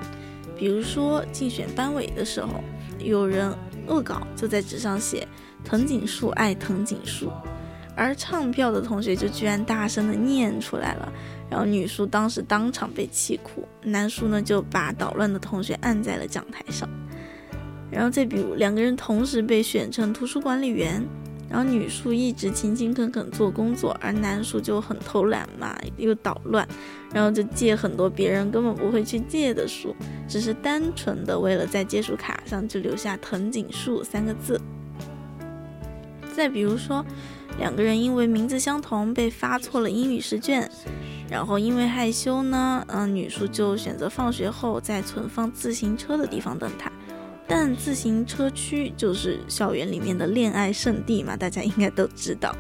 [0.55, 2.63] 比如说竞选班委的时候，
[2.99, 3.57] 有人
[3.87, 5.27] 恶搞就在纸上写
[5.65, 7.33] “藤井树爱藤井树”，
[7.99, 11.13] 而唱票的同学就居然大声的念出来了，
[11.51, 16.89] 然后女宿当时当场被气哭，男宿呢就把捣乱的同学按在了讲台上。
[17.91, 21.05] 然后再比如两个人同时被选成图书管理员。
[21.51, 26.69] 然后女宿一直勤勤恳恳做工作，而男宿就很偷懒嘛，又捣乱，
[27.11, 29.97] 然后就借很多别人根本不会去借的书，
[30.29, 34.61] 只是单纯的为了在借书卡上就留下藤井树三个字。
[36.37, 37.03] 再比如说，
[37.59, 40.71] 两个人因为名字相同被发错了英语试卷，
[41.29, 46.91] 然后因为害羞呢，嗯，女宿就选择放学后在存放自行车的地方等他。
[47.47, 52.55] 但自行车区就是校园里面的恋爱圣地嘛，大家应该都知道。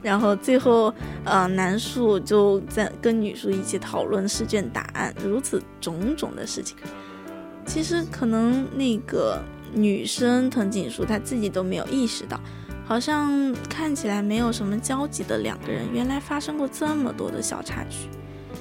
[0.00, 0.92] 然后最后，
[1.24, 6.76] 呃，男宿就在跟女宿一起讨论试卷答案，如此种种的事情。
[7.64, 9.40] 其实可能那个
[9.72, 12.40] 女生藤井树她自己都没有意识到，
[12.92, 18.10] 好像看起来没有什么交集的两个人，原来发生过这么多的小插曲。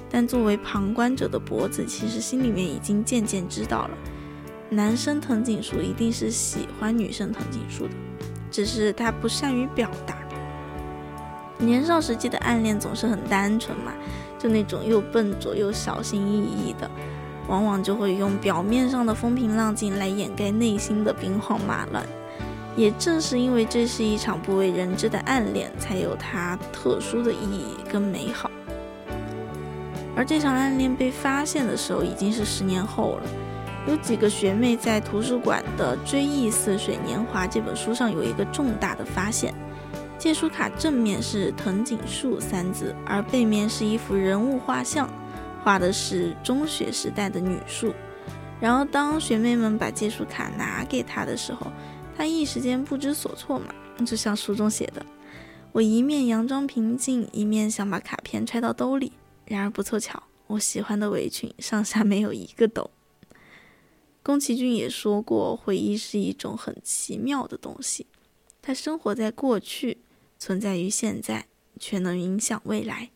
[0.09, 3.97] 但作为旁观者的脖子，其实心里面已经渐渐知道了。
[4.69, 7.93] 男生藤井树一定是喜欢女生藤井树的，
[8.49, 10.15] 只是他不善于表达。
[11.57, 13.91] 年少时期的暗恋总是很单纯嘛，
[14.39, 16.89] 就那种又笨拙又小心翼翼的，
[17.49, 22.05] 往往就会用表面上的风平浪静来掩盖内心的兵荒马乱。
[22.75, 28.49] 也正是因为这是一场不为人知的暗恋，才有它特殊的意义跟美好。
[30.15, 33.23] 而这场暗恋被发现的时候，已经是十年后了。
[33.87, 39.53] 有几个学妹在图书馆的《追忆似水年华》这本书上有一个重大的发现：
[40.19, 45.09] 借书卡正面是藤井树三字，而背面是一幅人物画像，
[45.63, 47.93] 画的是中学时代的女树。
[48.59, 51.71] 然后当学妹们把借书卡拿给她的时候，
[52.15, 53.73] 他一时间不知所措嘛，
[54.05, 55.05] 就像书中写的
[55.73, 59.13] ：“我一面佯装平静，一面想把卡片揣到兜里。
[59.45, 62.91] 然而不凑巧，我喜欢的围裙上下没有一个兜。”
[64.23, 68.05] 宫崎骏也说过，回忆是一种很奇妙的东西，
[68.61, 69.97] 它生活在过去，
[70.37, 71.47] 存在于现在，
[71.79, 73.09] 却能影响未来。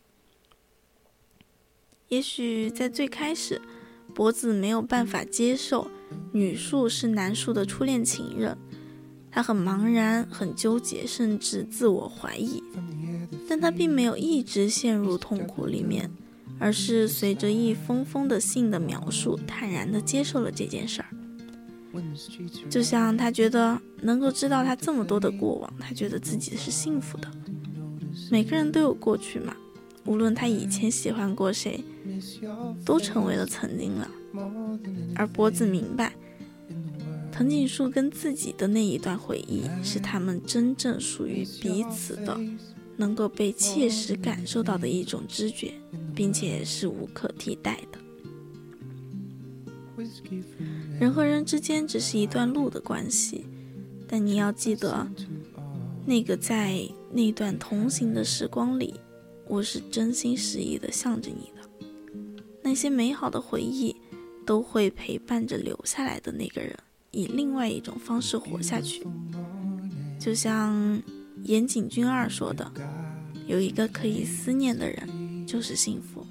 [2.08, 3.62] 也许在最开始，
[4.14, 5.88] 博子没有办法接受
[6.32, 8.58] 女树是男树的初恋情人，
[9.36, 12.62] 他很茫然，很纠结，甚至自我怀疑，
[13.46, 16.10] 但他并没有一直陷入痛苦里面。
[16.58, 21.08] 而是随着一封封的信的描述，坦然地接受了这件事儿。
[22.70, 27.30] 就像他觉得能够知道他这么多的过往，他觉得自己是幸福的。
[28.30, 29.54] 每个人都有过去嘛，
[30.06, 31.84] 无论他以前喜欢过谁，
[32.86, 34.10] 都成为了曾经了。
[35.14, 36.14] 而博子明白，
[37.36, 42.40] 藤井树跟自己的那一段回忆，是他们真正属于彼此的。
[42.98, 45.74] 能够被切实感受到的一种知觉，
[46.14, 47.98] 并且是无可替代的。
[50.98, 53.44] 人和人之间只是一段路的关系，
[54.08, 55.06] 但你要记得，
[56.06, 58.94] 那个在那段同行的时光里，
[59.46, 61.68] 我是真心实意的向着你的。
[62.62, 63.94] 那些美好的回忆，
[64.46, 66.74] 都会陪伴着留下来的那个人，
[67.16, 69.06] 以另外一种方式活下去，
[70.20, 71.00] 就像。
[71.44, 72.68] 岩井俊二说的
[73.46, 76.26] ：“有一个可以思念的人，就是幸福。”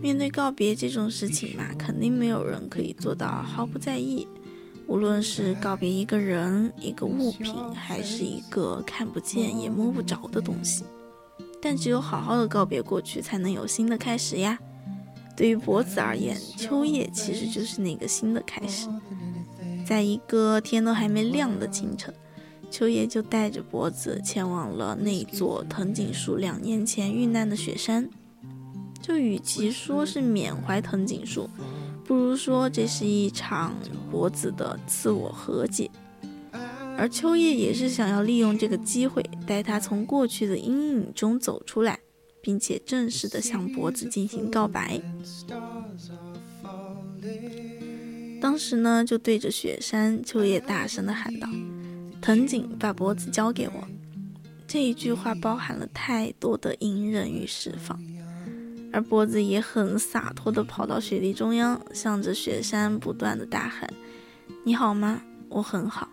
[0.00, 4.28] 面对告别这种事情嘛，肯定没有人可以做到毫不在意。
[4.86, 10.84] 无论是告别一个人、一个物品，还是一个看不见也摸不着的东西，
[11.60, 14.56] 但只有好好的告别过去，才能有新的开始呀。
[15.36, 18.88] 对于博子而言，秋叶其实就是那个新的开始。
[19.86, 22.14] 在一个天都还没亮的清晨，
[22.70, 28.08] 秋叶就带着脖子前往了那座藤井树两年前遇难的雪山。
[29.00, 31.50] 就与其说是缅怀藤井树，
[32.04, 33.74] 不如说这是一场
[34.10, 35.90] 脖子的自我和解。
[36.96, 41.98] 而秋叶也是想要利用这个机会，带他从过去的阴影中走出来，
[42.42, 45.00] 并且正式的向脖子进行告白。
[48.40, 51.48] 当时呢，就对着雪山，秋叶大声地喊道
[52.20, 53.88] ：“藤井，把脖子交给我。”
[54.66, 57.98] 这一句话包含了太多的隐忍与释放，
[58.92, 63.88] 而脖子也很洒脱地跑到雪地中央，向着雪山不断的大喊
[64.64, 65.22] ：“你好吗？
[65.48, 66.08] 我很好。”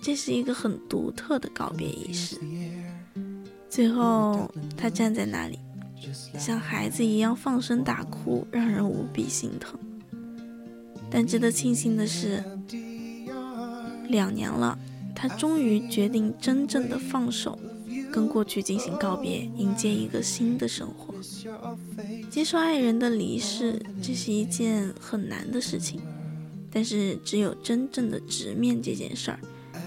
[0.00, 2.38] 这是一个很独特的告别仪式。
[3.70, 5.56] 最后，他站在那里，
[6.36, 9.78] 像孩子一样放声大哭，让人无比心疼。
[11.08, 12.42] 但值得庆幸的是，
[14.08, 14.76] 两年了，
[15.14, 17.56] 他终于决定真正的放手，
[18.10, 21.14] 跟过去进行告别，迎接一个新的生活。
[22.28, 26.00] 接受爱人的离世，这是一件很难的事情，
[26.72, 29.38] 但是只有真正的直面这件事儿，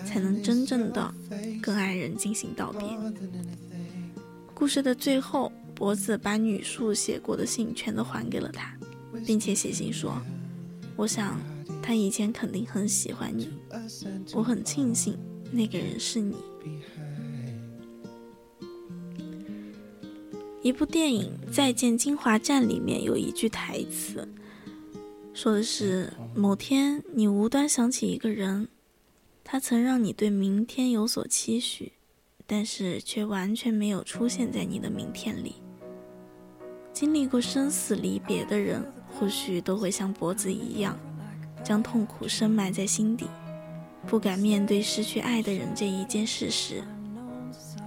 [0.06, 1.14] 才能真正的
[1.62, 2.88] 跟爱人进行道别。
[4.54, 8.74] 故事的最后，博子把女树写过的信全都还给了他，
[9.26, 10.22] 并且写信说
[10.96, 11.40] ：“我想
[11.82, 13.50] 他以前肯定很喜欢你，
[14.34, 15.18] 我很庆幸
[15.52, 16.36] 那个人是你。”
[20.62, 24.26] 一部电影《再见金华站》里面有一句台词，
[25.34, 28.70] 说的是：某天你无端想起一个人，
[29.44, 31.92] 他曾让你对明天有所期许，
[32.46, 35.56] 但是却完全没有出现在你的明天里。
[36.92, 40.98] 经历过生死离别的人，或许都会像脖子一样，
[41.64, 43.28] 将痛苦深埋在心底，
[44.06, 46.84] 不敢面对失去爱的人这一件事实。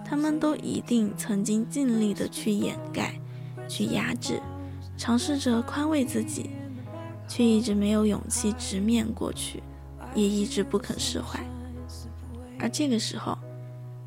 [0.04, 3.20] 他们都一定曾经尽力的去掩盖、
[3.68, 4.40] 去压制，
[4.96, 6.50] 尝试着宽慰自己，
[7.28, 9.62] 却一直没有勇气直面过去，
[10.14, 11.40] 也一直不肯释怀。
[12.58, 13.36] 而这个时候，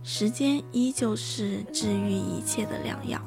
[0.04, 3.22] 时间依旧是治愈一切的良药。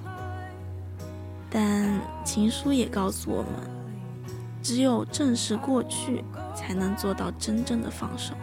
[1.50, 3.52] 但情书也告诉我们，
[4.62, 6.24] 只有正视过去，
[6.56, 8.34] 才能做到真正的放手。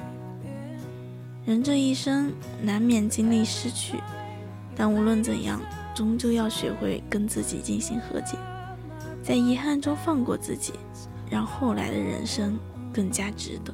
[1.45, 2.31] 人这一生
[2.61, 3.99] 难免经历失去。
[4.75, 5.59] 但无论怎样，
[5.93, 8.37] 终究要学会跟自己进行和解，
[9.21, 10.73] 在遗憾中放过自己，
[11.29, 12.57] 让后来的人生
[12.93, 13.73] 更加值得。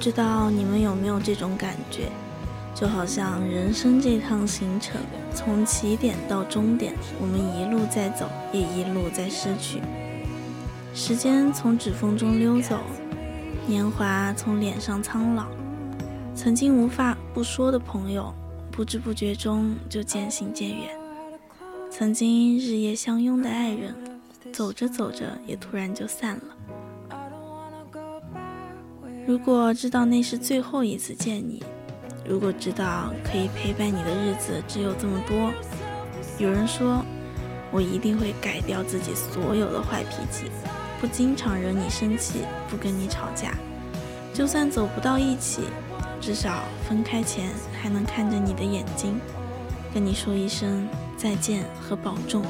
[0.00, 2.08] 不知道你们有没有这种感觉，
[2.74, 4.98] 就好像人生这趟行程，
[5.34, 9.82] 从起点到终点，我们一路在走，也一路在失去。
[10.94, 12.80] 时间从指缝中溜走，
[13.66, 15.48] 年华从脸上苍老，
[16.34, 18.32] 曾经无法不说的朋友，
[18.70, 20.98] 不知不觉中就渐行渐远。
[21.90, 23.94] 曾经日夜相拥的爱人，
[24.50, 26.56] 走着走着也突然就散了。
[29.30, 31.62] 如果知道那是最后一次见你，
[32.28, 35.52] 如果知道可以陪伴你的日子只有这么多，
[36.36, 37.04] 有人说，
[37.70, 40.50] 我一定会改掉自己所有的坏脾气，
[41.00, 43.54] 不经常惹你生气，不跟你吵架，
[44.34, 45.62] 就算走不到一起，
[46.20, 47.50] 至少分开前
[47.80, 49.14] 还能看着你的眼睛，
[49.94, 52.42] 跟你说一声再见和保重。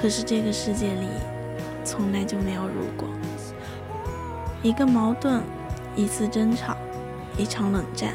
[0.00, 1.06] 可是这个世界里，
[1.84, 3.06] 从来就没有如果。
[4.64, 5.42] 一个矛盾，
[5.94, 6.74] 一次争吵，
[7.36, 8.14] 一场冷战，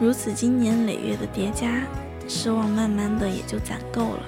[0.00, 1.86] 如此经年累月的叠加，
[2.28, 4.22] 失望慢慢的也就攒够了。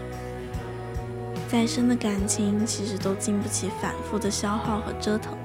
[1.49, 5.37] 再深的感情，其实都经不起反复的消耗和折腾。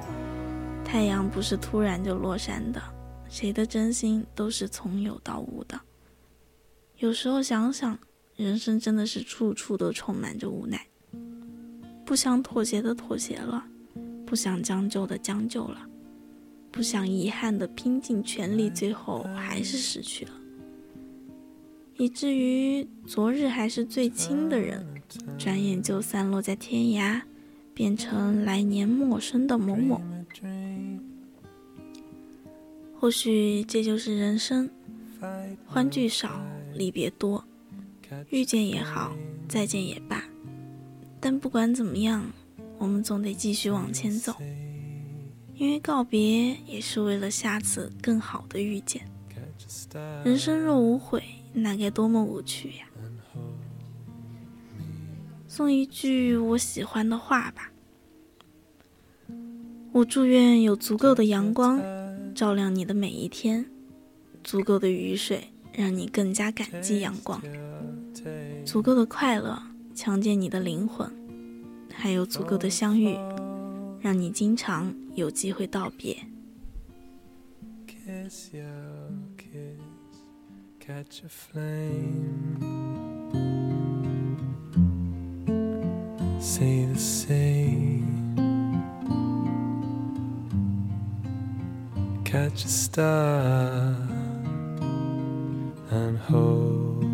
[0.86, 2.80] 太阳不是突然就落山的，
[3.28, 5.82] 谁的真心都是从有到无的。
[6.98, 7.98] 有时候想想，
[8.36, 10.86] 人生真的是处处都充满着无奈。
[12.06, 13.66] 不想妥协的妥协了，
[14.32, 15.86] 不想将就的将就了，
[16.72, 20.32] 不想遗憾的拼尽全力，最后还是失去了。
[21.98, 24.88] 以至于昨日还是最亲的人，
[25.38, 27.22] 转眼就散落在天涯，
[27.74, 30.02] 变成来年陌生的某某。
[32.98, 34.70] 或许这就是人生，
[35.66, 36.42] 欢聚少，
[36.74, 37.44] 离别多，
[38.30, 39.14] 遇见也好，
[39.50, 40.24] 再见也罢。
[41.20, 42.32] 但不管怎么样，
[42.82, 44.34] 我们总得继续往前走，
[45.54, 49.04] 因为告别也是为了下次更好的遇见。
[50.26, 51.22] 人生若无悔，
[51.54, 52.88] 那该多么无趣呀！
[55.48, 57.72] 送一句我喜欢的话吧：
[59.92, 61.80] 我祝愿有足够的阳光
[62.34, 63.64] 照亮你的每一天，
[64.44, 67.40] 足够的雨水让你更加感激阳光，
[68.66, 69.62] 足够的快乐。
[69.94, 71.12] 强健你的灵魂，
[72.02, 73.16] 还有足够的相遇，
[74.02, 76.18] 让你经常有机会道别。
[77.86, 79.80] Kiss your kiss,
[80.80, 82.58] catch a flame.
[86.40, 88.34] Say the same.
[92.26, 93.96] Catch a star
[95.92, 97.11] and hold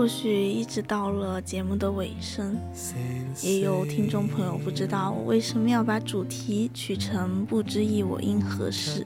[0.00, 2.56] 或许一直到了节目的尾声，
[3.42, 9.04] 也有听众朋友不知道我为什么要把主题取成“不知意我因何事”。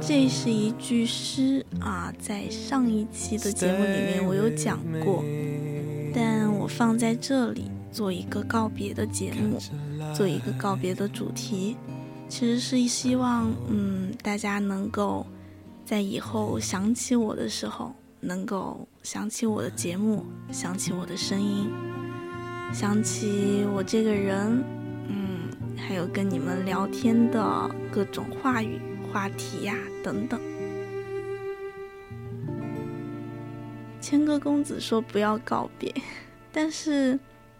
[0.00, 5.24] 这是一句诗啊，在上一期的节目里面我有讲过，
[6.14, 9.58] 但我放在这里做一个告别的节目，
[10.14, 11.76] 做一个告别的主题，
[12.28, 15.26] 其实是希望，嗯，大家能够
[15.84, 17.92] 在以后想起我的时候，
[18.24, 21.70] 能够想起我的节目，想起我的声音，
[22.72, 24.64] 想起我这个人，
[25.08, 28.80] 嗯，还有跟你们聊天的各种话语、
[29.12, 30.40] 话题呀、等等。
[34.00, 35.94] 谦哥公子说不要告别，
[36.50, 37.18] 但是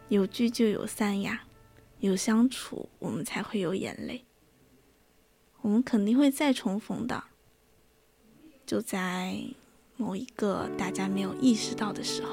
[0.09, 1.43] 有聚就有散呀，
[2.01, 4.25] 有相处我们才会有眼泪，
[5.61, 7.25] 我们肯定会再重逢的，
[8.67, 9.39] 就在
[9.97, 12.31] 某一个大家没有意识到的时候。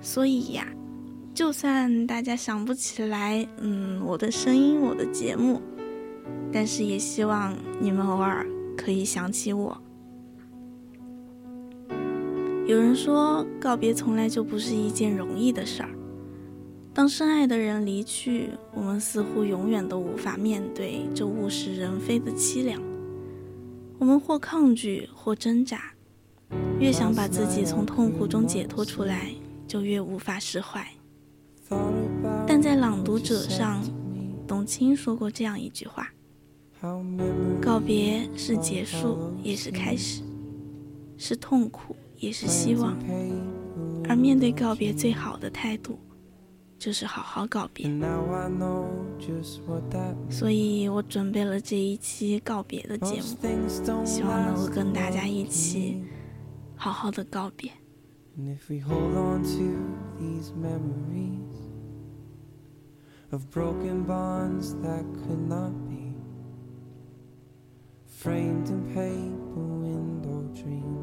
[0.00, 0.66] 所以呀，
[1.34, 5.60] 就算大家想不起来，嗯，我的声音，我的节目，
[6.52, 8.46] 但是也希望你们偶尔
[8.76, 9.76] 可以想起我。
[12.66, 15.88] 有人说，告别从来就不是一件容易的事儿。
[16.92, 22.80] 当深爱的人离去，我们似乎永远都无法面对这物是人非的凄凉。
[23.98, 25.92] 我们或抗拒，或挣扎，
[26.78, 29.32] 越想把自己从痛苦中解脱出来，
[29.66, 30.86] 就越无法释怀。
[32.46, 33.82] 但在《朗读者》上，
[34.46, 36.12] 董卿说过这样一句话：
[37.60, 40.22] 告别是结束，也是开始；
[41.16, 42.96] 是痛苦，也是希望。
[44.08, 45.98] 而面对告别，最好的态度
[46.78, 47.90] 就是好好告别。
[50.30, 56.02] 所以我准备了这一期告别的节目，希望能够跟大家一起
[56.76, 57.72] 好好的告别。
[58.38, 59.88] And if we hold on to
[60.20, 61.56] these memories
[63.32, 66.14] of broken bonds that could not be
[68.06, 70.97] framed in paper window dreams.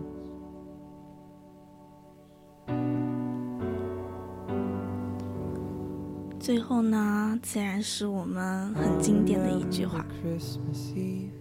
[6.46, 10.06] 最后呢，自然是我们很经典的一句话。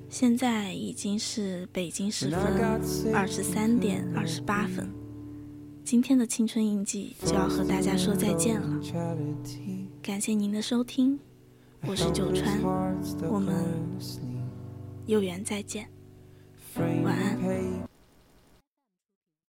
[0.08, 2.40] 现在已经是北京时分
[3.12, 4.88] 二十三点二十八分，
[5.84, 8.80] 今天的青春印记就要和大家说再见了。
[10.00, 11.20] 感谢您的收听，
[11.86, 12.58] 我是九川，
[13.30, 13.54] 我们
[15.04, 15.86] 有缘再见。
[16.78, 17.38] 晚安